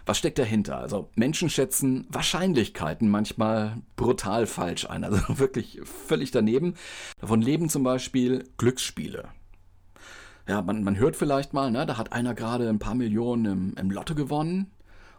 Was 0.07 0.17
steckt 0.17 0.39
dahinter? 0.39 0.79
Also 0.79 1.11
Menschen 1.13 1.51
schätzen 1.51 2.07
Wahrscheinlichkeiten 2.09 3.07
manchmal 3.07 3.83
brutal 3.95 4.47
falsch 4.47 4.89
ein, 4.89 5.03
also 5.03 5.19
wirklich 5.37 5.79
völlig 5.83 6.31
daneben. 6.31 6.73
Davon 7.21 7.43
leben 7.43 7.69
zum 7.69 7.83
Beispiel 7.83 8.49
Glücksspiele. 8.57 9.29
Ja, 10.47 10.63
man, 10.63 10.83
man 10.83 10.97
hört 10.97 11.17
vielleicht 11.17 11.53
mal, 11.53 11.69
ne, 11.69 11.85
da 11.85 11.99
hat 11.99 12.13
einer 12.13 12.33
gerade 12.33 12.67
ein 12.67 12.79
paar 12.79 12.95
Millionen 12.95 13.45
im, 13.45 13.73
im 13.77 13.91
Lotto 13.91 14.15
gewonnen 14.15 14.71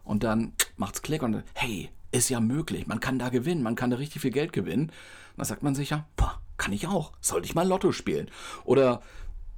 und 0.03 0.25
dann 0.25 0.53
macht's 0.77 1.03
Klick 1.03 1.23
und 1.23 1.43
hey, 1.55 1.91
ist 2.12 2.29
ja 2.29 2.41
möglich, 2.41 2.87
man 2.87 3.01
kann 3.01 3.19
da 3.19 3.29
gewinnen, 3.29 3.62
man 3.62 3.75
kann 3.75 3.91
da 3.91 3.97
richtig 3.97 4.23
viel 4.23 4.31
Geld 4.31 4.53
gewinnen. 4.53 4.87
Und 4.87 5.39
dann 5.39 5.47
sagt 5.47 5.62
man 5.62 5.75
sich 5.75 5.91
ja, 5.91 6.07
boah, 6.17 6.41
kann 6.57 6.73
ich 6.73 6.87
auch, 6.87 7.12
sollte 7.21 7.47
ich 7.47 7.55
mal 7.55 7.67
Lotto 7.67 7.93
spielen. 7.93 8.31
Oder 8.65 9.03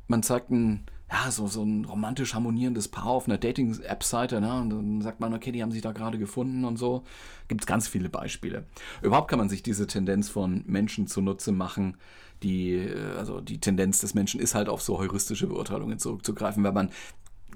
man 0.09 0.23
zeigt 0.23 0.51
ein, 0.51 0.87
ja, 1.11 1.31
so, 1.31 1.47
so 1.47 1.63
ein 1.63 1.85
romantisch 1.85 2.35
harmonierendes 2.35 2.89
Paar 2.89 3.07
auf 3.07 3.27
einer 3.27 3.39
Dating-App-Seite, 3.39 4.41
ne? 4.41 4.61
Und 4.61 4.71
dann 4.71 5.03
sagt 5.03 5.21
man, 5.21 5.33
okay, 5.33 5.53
die 5.53 5.63
haben 5.63 5.73
sich 5.73 5.81
da 5.81 5.93
gerade 5.93 6.19
gefunden 6.19 6.65
und 6.65 6.77
so. 6.77 7.05
Gibt 7.47 7.63
es 7.63 7.67
ganz 7.67 7.89
viele 7.89 8.11
Beispiele. 8.11 8.67
Überhaupt 9.01 9.29
kann 9.29 9.39
man 9.39 9.49
sich 9.49 9.63
diese 9.63 9.87
Tendenz 9.87 10.29
von 10.29 10.65
Menschen 10.67 11.07
zunutze 11.07 11.53
machen, 11.53 11.97
die, 12.43 12.75
äh, 12.75 13.17
also 13.17 13.41
die 13.41 13.59
Tendenz 13.59 14.01
des 14.01 14.15
Menschen 14.15 14.41
ist 14.41 14.55
halt 14.55 14.69
auf 14.69 14.83
so 14.83 14.99
heuristische 14.99 15.47
Beurteilungen 15.47 15.99
zurückzugreifen, 15.99 16.63
wenn 16.63 16.75
man 16.75 16.91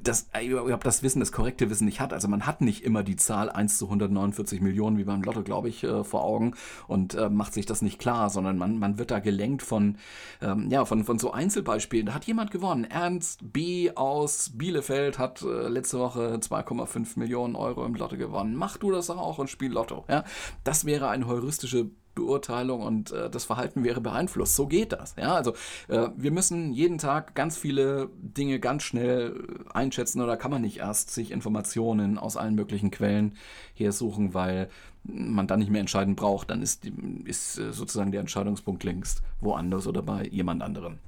das, 0.02 0.28
äh, 0.32 0.46
überhaupt 0.46 0.86
das 0.86 1.02
Wissen, 1.02 1.20
das 1.20 1.32
korrekte 1.32 1.70
Wissen 1.70 1.84
nicht 1.84 2.00
hat. 2.00 2.12
Also 2.12 2.28
man 2.28 2.46
hat 2.46 2.60
nicht 2.60 2.84
immer 2.84 3.02
die 3.02 3.16
Zahl 3.16 3.50
1 3.50 3.78
zu 3.78 3.86
149 3.86 4.60
Millionen 4.60 4.98
wie 4.98 5.04
beim 5.04 5.22
Lotto, 5.22 5.42
glaube 5.42 5.68
ich, 5.68 5.84
äh, 5.84 6.04
vor 6.04 6.24
Augen 6.24 6.54
und 6.86 7.14
äh, 7.14 7.28
macht 7.28 7.54
sich 7.54 7.66
das 7.66 7.82
nicht 7.82 7.98
klar, 7.98 8.30
sondern 8.30 8.58
man, 8.58 8.78
man 8.78 8.98
wird 8.98 9.10
da 9.10 9.18
gelenkt 9.18 9.62
von, 9.62 9.96
ähm, 10.40 10.68
ja, 10.70 10.84
von, 10.84 11.04
von 11.04 11.18
so 11.18 11.32
Einzelbeispielen. 11.32 12.06
Da 12.06 12.14
hat 12.14 12.24
jemand 12.24 12.50
gewonnen. 12.50 12.84
Ernst 12.84 13.52
B. 13.52 13.90
aus 13.94 14.50
Bielefeld 14.54 15.18
hat 15.18 15.42
äh, 15.42 15.68
letzte 15.68 15.98
Woche 15.98 16.38
2,5 16.40 17.18
Millionen 17.18 17.56
Euro 17.56 17.84
im 17.84 17.94
Lotto 17.94 18.16
gewonnen. 18.16 18.54
Mach 18.54 18.76
du 18.76 18.90
das 18.90 19.10
auch 19.10 19.38
und 19.38 19.50
spiel 19.50 19.72
Lotto. 19.72 20.04
Ja? 20.08 20.24
Das 20.64 20.84
wäre 20.84 21.08
eine 21.08 21.26
heuristische 21.26 21.90
Beurteilung 22.14 22.82
und 22.82 23.10
äh, 23.12 23.30
das 23.30 23.44
Verhalten 23.44 23.84
wäre 23.84 24.00
beeinflusst. 24.00 24.56
So 24.56 24.66
geht 24.66 24.92
das. 24.92 25.14
Ja, 25.16 25.34
also 25.34 25.52
äh, 25.88 26.08
wir 26.16 26.30
müssen 26.30 26.72
jeden 26.72 26.98
Tag 26.98 27.34
ganz 27.34 27.56
viele 27.56 28.10
Dinge 28.20 28.60
ganz 28.60 28.82
schnell 28.82 29.46
einschätzen 29.72 30.20
oder 30.20 30.36
kann 30.36 30.50
man 30.50 30.62
nicht 30.62 30.78
erst 30.78 31.10
sich 31.10 31.30
Informationen 31.30 32.18
aus 32.18 32.36
allen 32.36 32.54
möglichen 32.54 32.90
Quellen 32.90 33.36
her 33.74 33.92
suchen, 33.92 34.34
weil 34.34 34.68
man 35.04 35.46
dann 35.46 35.58
nicht 35.58 35.70
mehr 35.70 35.80
entscheiden 35.80 36.14
braucht. 36.14 36.50
Dann 36.50 36.62
ist, 36.62 36.86
ist 37.24 37.58
äh, 37.58 37.72
sozusagen 37.72 38.12
der 38.12 38.20
Entscheidungspunkt 38.20 38.84
längst 38.84 39.22
woanders 39.40 39.86
oder 39.86 40.02
bei 40.02 40.26
jemand 40.26 40.62
anderem. 40.62 40.98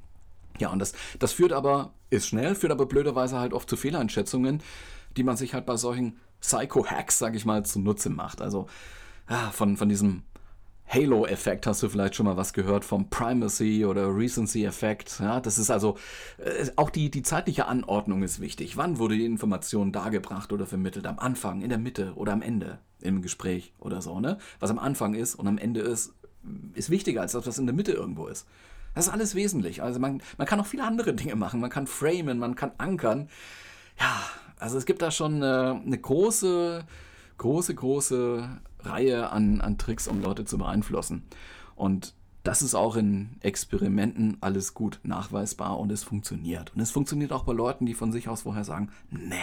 Ja, 0.59 0.71
und 0.71 0.79
das, 0.79 0.93
das 1.19 1.33
führt 1.33 1.53
aber, 1.53 1.93
ist 2.11 2.27
schnell, 2.27 2.55
führt 2.55 2.73
aber 2.73 2.87
blöderweise 2.87 3.39
halt 3.39 3.53
oft 3.53 3.69
zu 3.69 3.77
Fehleinschätzungen, 3.77 4.63
die 5.17 5.25
man 5.25 5.37
sich 5.37 5.55
halt 5.55 5.67
bei 5.67 5.77
solchen 5.77 6.19
Psycho-Hacks, 6.41 7.19
sag 7.19 7.35
ich 7.35 7.45
mal, 7.45 7.65
zunutze 7.65 8.11
macht. 8.11 8.41
Also 8.41 8.67
ja, 9.29 9.51
von, 9.51 9.77
von 9.77 9.89
diesem 9.89 10.23
Halo-Effekt 10.87 11.67
hast 11.67 11.83
du 11.83 11.89
vielleicht 11.89 12.15
schon 12.15 12.27
mal 12.27 12.37
was 12.37 12.53
gehört 12.53 12.85
vom 12.85 13.09
Primacy 13.09 13.85
oder 13.85 14.15
Recency-Effekt. 14.15 15.19
Ja, 15.21 15.41
das 15.41 15.59
ist 15.59 15.71
also 15.71 15.97
äh, 16.39 16.67
auch 16.77 16.91
die, 16.91 17.11
die 17.11 17.23
zeitliche 17.23 17.67
Anordnung 17.67 18.23
ist 18.23 18.41
wichtig. 18.41 18.77
Wann 18.77 18.99
wurde 18.99 19.17
die 19.17 19.25
Information 19.25 19.93
dargebracht 19.93 20.53
oder 20.53 20.67
vermittelt? 20.67 21.07
Am 21.07 21.19
Anfang, 21.19 21.63
in 21.63 21.71
der 21.71 21.79
Mitte 21.79 22.13
oder 22.15 22.33
am 22.33 22.43
Ende 22.43 22.79
im 23.01 23.23
Gespräch 23.23 23.73
oder 23.79 24.03
so. 24.03 24.21
Ne? 24.21 24.39
Was 24.61 24.71
am 24.71 24.79
Anfang 24.79 25.15
ist 25.15 25.35
und 25.35 25.49
am 25.49 25.59
Ende 25.59 25.81
ist, 25.81 26.13
ist 26.75 26.91
wichtiger 26.91 27.23
als 27.23 27.33
das, 27.33 27.47
was 27.47 27.59
in 27.59 27.67
der 27.67 27.75
Mitte 27.75 27.93
irgendwo 27.93 28.27
ist. 28.27 28.47
Das 28.95 29.07
ist 29.07 29.13
alles 29.13 29.35
wesentlich. 29.35 29.83
Also 29.83 29.99
man, 29.99 30.23
man 30.39 30.47
kann 30.47 30.61
auch 30.61 30.67
viele 30.67 30.85
andere 30.85 31.15
Dinge 31.15 31.35
machen. 31.35 31.61
Man 31.61 31.71
kann 31.71 31.87
framen, 31.87 32.39
man 32.39 32.55
kann 32.55 32.73
ankern. 32.79 33.29
Ja, 33.99 34.23
also 34.59 34.79
es 34.79 34.87
gibt 34.87 35.03
da 35.03 35.11
schon 35.11 35.37
eine, 35.37 35.83
eine 35.85 35.99
große, 35.99 36.85
große, 37.39 37.75
große 37.75 38.49
Reihe 38.87 39.31
an, 39.31 39.61
an 39.61 39.79
Tricks, 39.79 40.09
um 40.09 40.21
Leute 40.21 40.45
zu 40.45 40.59
beeinflussen. 40.59 41.25
Und 41.77 42.15
das 42.45 42.61
ist 42.61 42.75
auch 42.75 42.97
in 42.97 43.31
Experimenten 43.41 44.37
alles 44.41 44.75
gut 44.75 45.01
nachweisbar 45.03 45.79
und 45.79 45.91
es 45.91 46.05
funktioniert. 46.05 46.75
Und 46.75 46.81
es 46.81 46.91
funktioniert 46.91 47.33
auch 47.33 47.45
bei 47.45 47.55
Leuten, 47.55 47.87
die 47.87 47.95
von 47.95 48.13
sich 48.13 48.29
aus 48.29 48.43
vorher 48.43 48.65
sagen, 48.65 48.91
ne, 49.11 49.41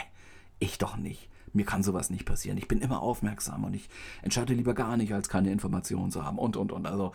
ich 0.60 0.78
doch 0.78 0.96
nicht. 0.96 1.28
Mir 1.54 1.66
kann 1.66 1.84
sowas 1.84 2.10
nicht 2.10 2.26
passieren. 2.26 2.58
Ich 2.58 2.68
bin 2.68 2.80
immer 2.80 3.02
aufmerksam 3.02 3.64
und 3.64 3.74
ich 3.74 3.90
entscheide 4.22 4.54
lieber 4.54 4.74
gar 4.74 4.96
nicht, 4.96 5.14
als 5.14 5.28
keine 5.28 5.52
Informationen 5.52 6.12
zu 6.12 6.24
haben 6.24 6.38
und, 6.38 6.56
und, 6.56 6.72
und. 6.72 6.86
Also 6.86 7.12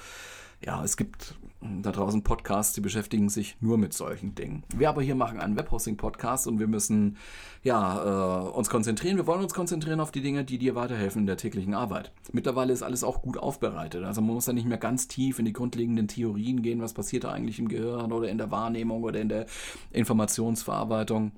ja, 0.61 0.83
es 0.85 0.97
gibt 0.97 1.37
da 1.61 1.91
draußen 1.91 2.23
Podcasts, 2.23 2.75
die 2.75 2.81
beschäftigen 2.81 3.29
sich 3.29 3.57
nur 3.61 3.79
mit 3.79 3.93
solchen 3.93 4.35
Dingen. 4.35 4.63
Wir 4.75 4.89
aber 4.89 5.03
hier 5.03 5.15
machen 5.15 5.41
einen 5.41 5.57
Webhosting-Podcast 5.57 6.47
und 6.47 6.59
wir 6.59 6.67
müssen 6.67 7.17
ja, 7.63 8.47
äh, 8.47 8.51
uns 8.51 8.69
konzentrieren. 8.69 9.17
Wir 9.17 9.27
wollen 9.27 9.43
uns 9.43 9.55
konzentrieren 9.55 10.01
auf 10.01 10.13
die 10.13 10.21
Dinge, 10.21 10.45
die 10.45 10.59
dir 10.59 10.75
weiterhelfen 10.75 11.23
in 11.23 11.27
der 11.27 11.37
täglichen 11.37 11.75
Arbeit. 11.75 12.13
Mittlerweile 12.33 12.73
ist 12.73 12.83
alles 12.83 13.05
auch 13.05 13.23
gut 13.23 13.39
aufbereitet. 13.39 14.05
Also 14.05 14.21
man 14.21 14.35
muss 14.35 14.45
da 14.45 14.53
nicht 14.53 14.67
mehr 14.67 14.79
ganz 14.79 15.09
tief 15.09 15.39
in 15.39 15.45
die 15.45 15.53
grundlegenden 15.53 16.09
Theorien 16.09 16.63
gehen, 16.63 16.81
was 16.81 16.93
passiert 16.93 17.25
da 17.25 17.33
eigentlich 17.33 17.59
im 17.59 17.69
Gehirn 17.69 18.13
oder 18.13 18.29
in 18.29 18.39
der 18.39 18.51
Wahrnehmung 18.51 19.03
oder 19.03 19.21
in 19.21 19.29
der 19.29 19.47
Informationsverarbeitung 19.91 21.33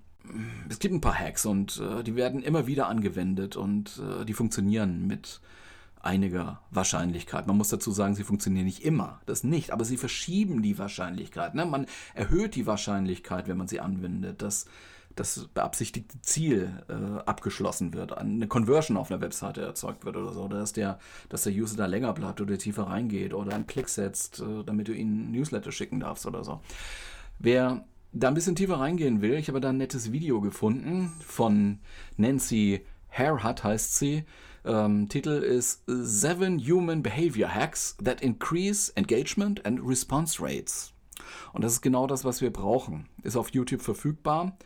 es 0.68 0.78
gibt 0.78 0.94
ein 0.94 1.00
paar 1.00 1.18
Hacks 1.18 1.46
und 1.46 1.80
äh, 1.80 2.02
die 2.04 2.14
werden 2.14 2.42
immer 2.42 2.66
wieder 2.66 2.88
angewendet 2.88 3.56
und 3.56 3.98
äh, 3.98 4.24
die 4.26 4.34
funktionieren 4.34 5.06
mit 5.06 5.40
einiger 6.00 6.60
Wahrscheinlichkeit. 6.70 7.46
Man 7.46 7.56
muss 7.56 7.68
dazu 7.68 7.90
sagen, 7.90 8.14
sie 8.14 8.24
funktionieren 8.24 8.66
nicht 8.66 8.84
immer, 8.84 9.20
das 9.26 9.44
nicht, 9.44 9.72
aber 9.72 9.84
sie 9.84 9.96
verschieben 9.96 10.62
die 10.62 10.78
Wahrscheinlichkeit. 10.78 11.54
Ne? 11.54 11.66
Man 11.66 11.86
erhöht 12.14 12.54
die 12.54 12.66
Wahrscheinlichkeit, 12.66 13.48
wenn 13.48 13.56
man 13.56 13.68
sie 13.68 13.80
anwendet, 13.80 14.42
dass 14.42 14.66
das 15.18 15.48
beabsichtigte 15.52 16.20
Ziel 16.20 16.84
äh, 16.88 17.20
abgeschlossen 17.28 17.92
wird, 17.92 18.16
eine 18.16 18.46
Conversion 18.46 18.96
auf 18.96 19.10
einer 19.10 19.20
Webseite 19.20 19.62
erzeugt 19.62 20.04
wird 20.04 20.16
oder 20.16 20.32
so, 20.32 20.42
oder 20.42 20.58
dass 20.58 20.72
der, 20.72 20.98
dass 21.28 21.42
der 21.42 21.52
User 21.52 21.76
da 21.76 21.86
länger 21.86 22.12
bleibt 22.12 22.40
oder 22.40 22.56
tiefer 22.56 22.84
reingeht 22.84 23.34
oder 23.34 23.54
einen 23.54 23.66
Klick 23.66 23.88
setzt, 23.88 24.40
äh, 24.40 24.64
damit 24.64 24.88
du 24.88 24.92
ihnen 24.92 25.32
Newsletter 25.32 25.72
schicken 25.72 26.00
darfst 26.00 26.26
oder 26.26 26.44
so. 26.44 26.60
Wer 27.40 27.84
da 28.12 28.28
ein 28.28 28.34
bisschen 28.34 28.56
tiefer 28.56 28.78
reingehen 28.78 29.20
will, 29.20 29.34
ich 29.34 29.48
habe 29.48 29.60
da 29.60 29.70
ein 29.70 29.76
nettes 29.76 30.12
Video 30.12 30.40
gefunden 30.40 31.12
von 31.20 31.80
Nancy 32.16 32.84
Hairhut 33.10 33.64
heißt 33.64 33.96
sie. 33.96 34.24
Ähm, 34.64 35.08
Titel 35.08 35.30
ist 35.30 35.82
Seven 35.86 36.58
Human 36.58 37.02
Behavior 37.02 37.54
Hacks 37.54 37.96
that 38.02 38.20
Increase 38.20 38.92
Engagement 38.96 39.64
and 39.64 39.80
Response 39.82 40.42
Rates. 40.42 40.92
Und 41.52 41.64
das 41.64 41.74
ist 41.74 41.80
genau 41.82 42.06
das, 42.06 42.24
was 42.24 42.40
wir 42.40 42.52
brauchen. 42.52 43.08
Ist 43.22 43.36
auf 43.36 43.50
YouTube 43.50 43.82
verfügbar. 43.82 44.56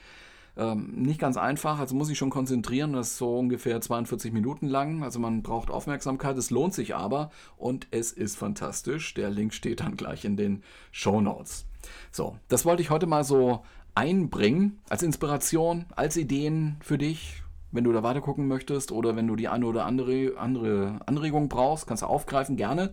Ähm, 0.55 0.93
nicht 0.97 1.19
ganz 1.19 1.39
einfach, 1.39 1.79
also 1.79 1.95
muss 1.95 2.11
ich 2.11 2.19
schon 2.19 2.31
konzentrieren. 2.31 2.93
Das 2.93 3.09
ist 3.09 3.19
so 3.19 3.39
ungefähr 3.39 3.81
42 3.81 4.33
Minuten 4.33 4.67
lang. 4.67 5.03
Also 5.03 5.19
man 5.19 5.43
braucht 5.43 5.71
Aufmerksamkeit. 5.71 6.37
Es 6.37 6.51
lohnt 6.51 6.75
sich 6.75 6.95
aber 6.95 7.31
und 7.57 7.89
es 7.91 8.13
ist 8.13 8.37
fantastisch. 8.37 9.15
Der 9.15 9.31
Link 9.31 9.55
steht 9.55 9.81
dann 9.81 9.97
gleich 9.97 10.25
in 10.25 10.37
den 10.37 10.63
Show 10.91 11.21
Notes. 11.21 11.67
So, 12.11 12.37
das 12.49 12.65
wollte 12.65 12.83
ich 12.83 12.91
heute 12.91 13.07
mal 13.07 13.25
so 13.25 13.63
einbringen 13.95 14.81
als 14.89 15.03
Inspiration, 15.03 15.87
als 15.97 16.17
Ideen 16.17 16.77
für 16.81 16.99
dich, 16.99 17.42
wenn 17.73 17.85
du 17.85 17.93
da 17.93 18.03
weiter 18.03 18.21
gucken 18.21 18.47
möchtest 18.47 18.93
oder 18.93 19.17
wenn 19.17 19.27
du 19.27 19.37
die 19.37 19.49
eine 19.49 19.67
oder 19.67 19.85
andere, 19.85 20.35
andere 20.39 21.01
Anregung 21.07 21.49
brauchst, 21.49 21.87
kannst 21.87 22.03
du 22.03 22.07
aufgreifen, 22.07 22.57
gerne. 22.57 22.93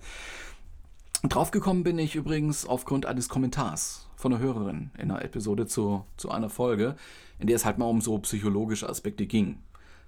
Draufgekommen 1.23 1.83
bin 1.83 1.99
ich 1.99 2.15
übrigens 2.15 2.65
aufgrund 2.65 3.05
eines 3.05 3.27
Kommentars 3.27 4.07
von 4.15 4.33
einer 4.33 4.41
Hörerin 4.41 4.91
in 4.97 5.11
einer 5.11 5.23
Episode 5.23 5.67
zu, 5.67 6.05
zu 6.15 6.31
einer 6.31 6.49
Folge, 6.49 6.95
in 7.39 7.47
der 7.47 7.57
es 7.57 7.65
halt 7.65 7.77
mal 7.77 7.85
um 7.85 7.99
so 7.99 8.17
psychologische 8.19 8.87
Aspekte 8.87 9.25
ging. 9.25 9.59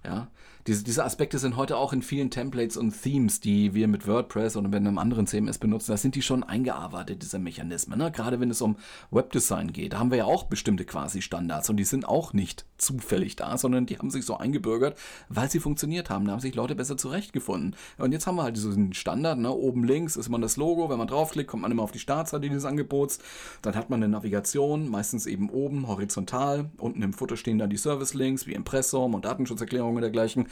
Ja, 0.04 0.30
diese, 0.66 0.84
diese 0.84 1.04
Aspekte 1.04 1.38
sind 1.38 1.58
heute 1.58 1.78
auch 1.78 1.94
in 1.94 2.02
vielen 2.02 2.32
Templates 2.32 2.76
und 2.76 3.00
Themes, 3.00 3.40
die 3.40 3.76
wir 3.76 3.88
mit 3.88 4.08
WordPress 4.08 4.56
oder 4.56 4.68
mit 4.68 4.78
einem 4.78 4.98
anderen 4.98 5.28
CMS 5.28 5.60
benutzen. 5.60 5.92
Da 5.92 5.98
sind 5.98 6.16
die 6.16 6.24
schon 6.24 6.44
eingearbeitet, 6.44 7.22
diese 7.22 7.38
Mechanismen. 7.40 8.00
Ne? 8.00 8.12
Gerade 8.12 8.40
wenn 8.40 8.50
es 8.50 8.62
um 8.62 8.78
Webdesign 9.12 9.74
geht, 9.74 9.94
da 9.94 10.00
haben 10.00 10.10
wir 10.10 10.20
ja 10.20 10.26
auch 10.26 10.46
bestimmte 10.46 10.86
quasi 10.86 11.22
Standards 11.22 11.70
und 11.70 11.78
die 11.78 11.84
sind 11.84 12.08
auch 12.08 12.34
nicht 12.34 12.66
zufällig 12.82 13.36
da, 13.36 13.58
sondern 13.58 13.86
die 13.86 13.98
haben 13.98 14.10
sich 14.10 14.26
so 14.26 14.38
eingebürgert, 14.38 14.98
weil 15.30 15.50
sie 15.50 15.60
funktioniert 15.60 16.10
haben. 16.10 16.26
Da 16.26 16.34
haben 16.34 16.39
sich 16.39 16.56
Leute 16.56 16.76
besser 16.76 16.98
zurechtgefunden. 16.98 17.76
Und 17.98 18.12
jetzt 18.12 18.28
haben 18.28 18.36
wir 18.36 18.44
halt 18.44 18.58
diesen 18.58 18.94
Standard, 18.94 19.38
ne? 19.39 19.52
oben 19.52 19.84
links 19.84 20.15
ist 20.15 20.30
man 20.30 20.41
das 20.41 20.58
Logo, 20.58 20.89
wenn 20.89 20.98
man 20.98 21.08
draufklickt, 21.08 21.50
kommt 21.50 21.63
man 21.63 21.72
immer 21.72 21.84
auf 21.84 21.91
die 21.91 22.00
Startseite 22.00 22.48
dieses 22.48 22.65
Angebots. 22.65 23.20
Dann 23.62 23.76
hat 23.76 23.89
man 23.89 24.04
eine 24.04 24.12
Navigation, 24.12 24.89
meistens 24.89 25.26
eben 25.26 25.50
oben 25.50 25.88
horizontal. 25.88 26.70
Unten 26.78 27.02
im 27.02 27.13
Footer 27.13 27.38
stehen 27.38 27.60
dann 27.60 27.70
die 27.70 27.78
Service-Links 27.78 28.48
wie 28.48 28.54
Impressum 28.54 29.13
und 29.13 29.26
Datenschutzerklärungen 29.26 29.96
und 29.96 30.02
dergleichen. 30.02 30.48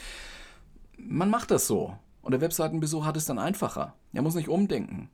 Man 0.98 1.30
macht 1.30 1.52
das 1.52 1.68
so. 1.68 1.96
Und 2.22 2.32
der 2.32 2.42
Webseitenbesucher 2.42 3.06
hat 3.06 3.18
es 3.18 3.26
dann 3.26 3.40
einfacher. 3.40 3.96
Er 4.14 4.22
muss 4.22 4.36
nicht 4.36 4.50
umdenken. 4.50 5.10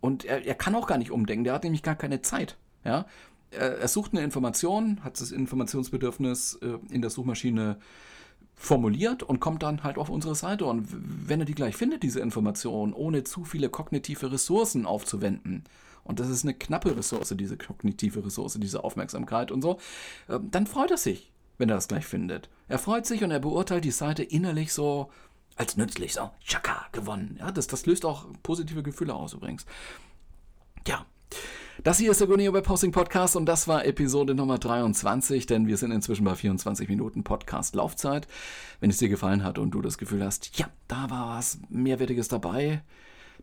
Und 0.00 0.24
er, 0.24 0.46
er 0.46 0.54
kann 0.54 0.74
auch 0.74 0.86
gar 0.86 0.98
nicht 0.98 1.10
umdenken, 1.10 1.44
der 1.44 1.52
hat 1.52 1.64
nämlich 1.64 1.82
gar 1.82 1.94
keine 1.94 2.22
Zeit. 2.22 2.56
Ja? 2.84 3.06
Er, 3.50 3.88
sucht 3.88 4.12
eine 4.12 4.22
Information, 4.22 5.02
hat 5.02 5.20
das 5.20 5.32
Informationsbedürfnis 5.32 6.58
äh, 6.62 6.78
in 6.90 7.02
der 7.02 7.10
Suchmaschine 7.10 7.78
formuliert 8.54 9.22
und 9.22 9.40
kommt 9.40 9.62
dann 9.62 9.82
halt 9.82 9.98
auf 9.98 10.08
unsere 10.08 10.34
Seite. 10.34 10.66
Und 10.66 10.88
wenn 10.90 11.40
er 11.40 11.46
die 11.46 11.54
gleich 11.54 11.76
findet, 11.76 12.02
diese 12.02 12.20
Information, 12.20 12.92
ohne 12.92 13.24
zu 13.24 13.44
viele 13.44 13.68
kognitive 13.68 14.30
Ressourcen 14.30 14.86
aufzuwenden, 14.86 15.64
und 16.04 16.18
das 16.18 16.28
ist 16.28 16.44
eine 16.44 16.54
knappe 16.54 16.96
Ressource, 16.96 17.34
diese 17.36 17.56
kognitive 17.56 18.24
Ressource, 18.24 18.58
diese 18.60 18.84
Aufmerksamkeit 18.84 19.50
und 19.50 19.62
so, 19.62 19.78
äh, 20.28 20.38
dann 20.50 20.66
freut 20.66 20.90
er 20.90 20.96
sich 20.96 21.30
wenn 21.60 21.68
er 21.68 21.76
das 21.76 21.88
gleich 21.88 22.06
findet. 22.06 22.48
Er 22.68 22.78
freut 22.78 23.06
sich 23.06 23.22
und 23.22 23.30
er 23.30 23.38
beurteilt 23.38 23.84
die 23.84 23.90
Seite 23.90 24.22
innerlich 24.22 24.72
so 24.72 25.10
als 25.56 25.76
nützlich. 25.76 26.14
So, 26.14 26.30
Chaka, 26.42 26.86
gewonnen. 26.90 27.36
Ja, 27.38 27.52
das, 27.52 27.66
das 27.66 27.84
löst 27.84 28.06
auch 28.06 28.26
positive 28.42 28.82
Gefühle 28.82 29.14
aus 29.14 29.34
übrigens. 29.34 29.66
Das 31.78 31.98
hier 31.98 32.10
ist 32.10 32.20
der 32.20 32.28
Goneo 32.28 32.52
Web 32.52 32.68
Hosting 32.68 32.92
Podcast 32.92 33.36
und 33.36 33.46
das 33.46 33.66
war 33.66 33.86
Episode 33.86 34.34
Nummer 34.34 34.58
23, 34.58 35.46
denn 35.46 35.66
wir 35.66 35.78
sind 35.78 35.92
inzwischen 35.92 36.24
bei 36.24 36.34
24 36.34 36.88
Minuten 36.88 37.24
Podcast 37.24 37.74
Laufzeit. 37.74 38.26
Wenn 38.80 38.90
es 38.90 38.98
dir 38.98 39.08
gefallen 39.08 39.42
hat 39.44 39.58
und 39.58 39.70
du 39.70 39.80
das 39.80 39.96
Gefühl 39.96 40.22
hast, 40.22 40.58
ja, 40.58 40.68
da 40.88 41.08
war 41.08 41.38
was 41.38 41.58
Mehrwertiges 41.70 42.28
dabei, 42.28 42.82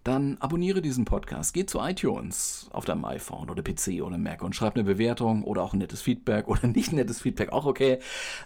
dann 0.04 0.38
abonniere 0.40 0.82
diesen 0.82 1.06
Podcast. 1.06 1.54
Geh 1.54 1.66
zu 1.66 1.80
iTunes 1.80 2.70
auf 2.72 2.86
deinem 2.86 3.06
iPhone 3.06 3.50
oder 3.50 3.64
PC 3.64 4.04
oder 4.04 4.20
Mac 4.20 4.44
und 4.44 4.56
schreib 4.56 4.76
eine 4.76 4.84
Bewertung 4.84 5.44
oder 5.44 5.64
auch 5.64 5.74
ein 5.74 5.80
nettes 5.80 6.02
Feedback 6.02 6.48
oder 6.50 6.68
nicht 6.68 6.94
nettes 6.94 7.22
Feedback, 7.22 7.52
auch 7.52 7.66
okay. 7.66 7.98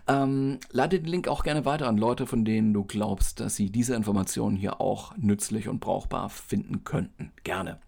Ähm, 0.08 0.60
leite 0.72 1.00
den 1.00 1.10
Link 1.10 1.28
auch 1.28 1.44
gerne 1.44 1.66
weiter 1.66 1.88
an 1.88 1.98
Leute, 1.98 2.28
von 2.28 2.46
denen 2.46 2.74
du 2.74 2.86
glaubst, 2.86 3.42
dass 3.42 3.58
sie 3.58 3.70
diese 3.70 3.96
Informationen 3.96 4.56
hier 4.56 4.80
auch 4.80 5.18
nützlich 5.18 5.68
und 5.68 5.82
brauchbar 5.82 6.30
finden 6.30 6.86
könnten. 6.86 7.34
Gerne. 7.44 7.80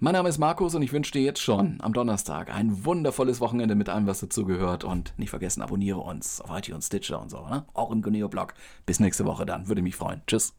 Mein 0.00 0.14
Name 0.14 0.28
ist 0.28 0.38
Markus 0.38 0.74
und 0.74 0.82
ich 0.82 0.92
wünsche 0.92 1.12
dir 1.12 1.22
jetzt 1.22 1.40
schon 1.40 1.78
am 1.80 1.92
Donnerstag 1.92 2.52
ein 2.52 2.84
wundervolles 2.84 3.40
Wochenende 3.40 3.76
mit 3.76 3.88
allem, 3.88 4.08
was 4.08 4.20
dazu 4.20 4.44
gehört. 4.44 4.82
Und 4.82 5.14
nicht 5.18 5.30
vergessen, 5.30 5.62
abonniere 5.62 6.00
uns 6.00 6.40
auf 6.40 6.50
iTunes, 6.50 6.88
Stitcher 6.88 7.22
und 7.22 7.30
so. 7.30 7.46
Ne? 7.46 7.64
Auch 7.74 7.92
im 7.92 8.02
Guneo-Blog. 8.02 8.54
Bis 8.86 8.98
nächste 8.98 9.24
Woche 9.24 9.46
dann. 9.46 9.68
Würde 9.68 9.82
mich 9.82 9.94
freuen. 9.94 10.22
Tschüss. 10.26 10.52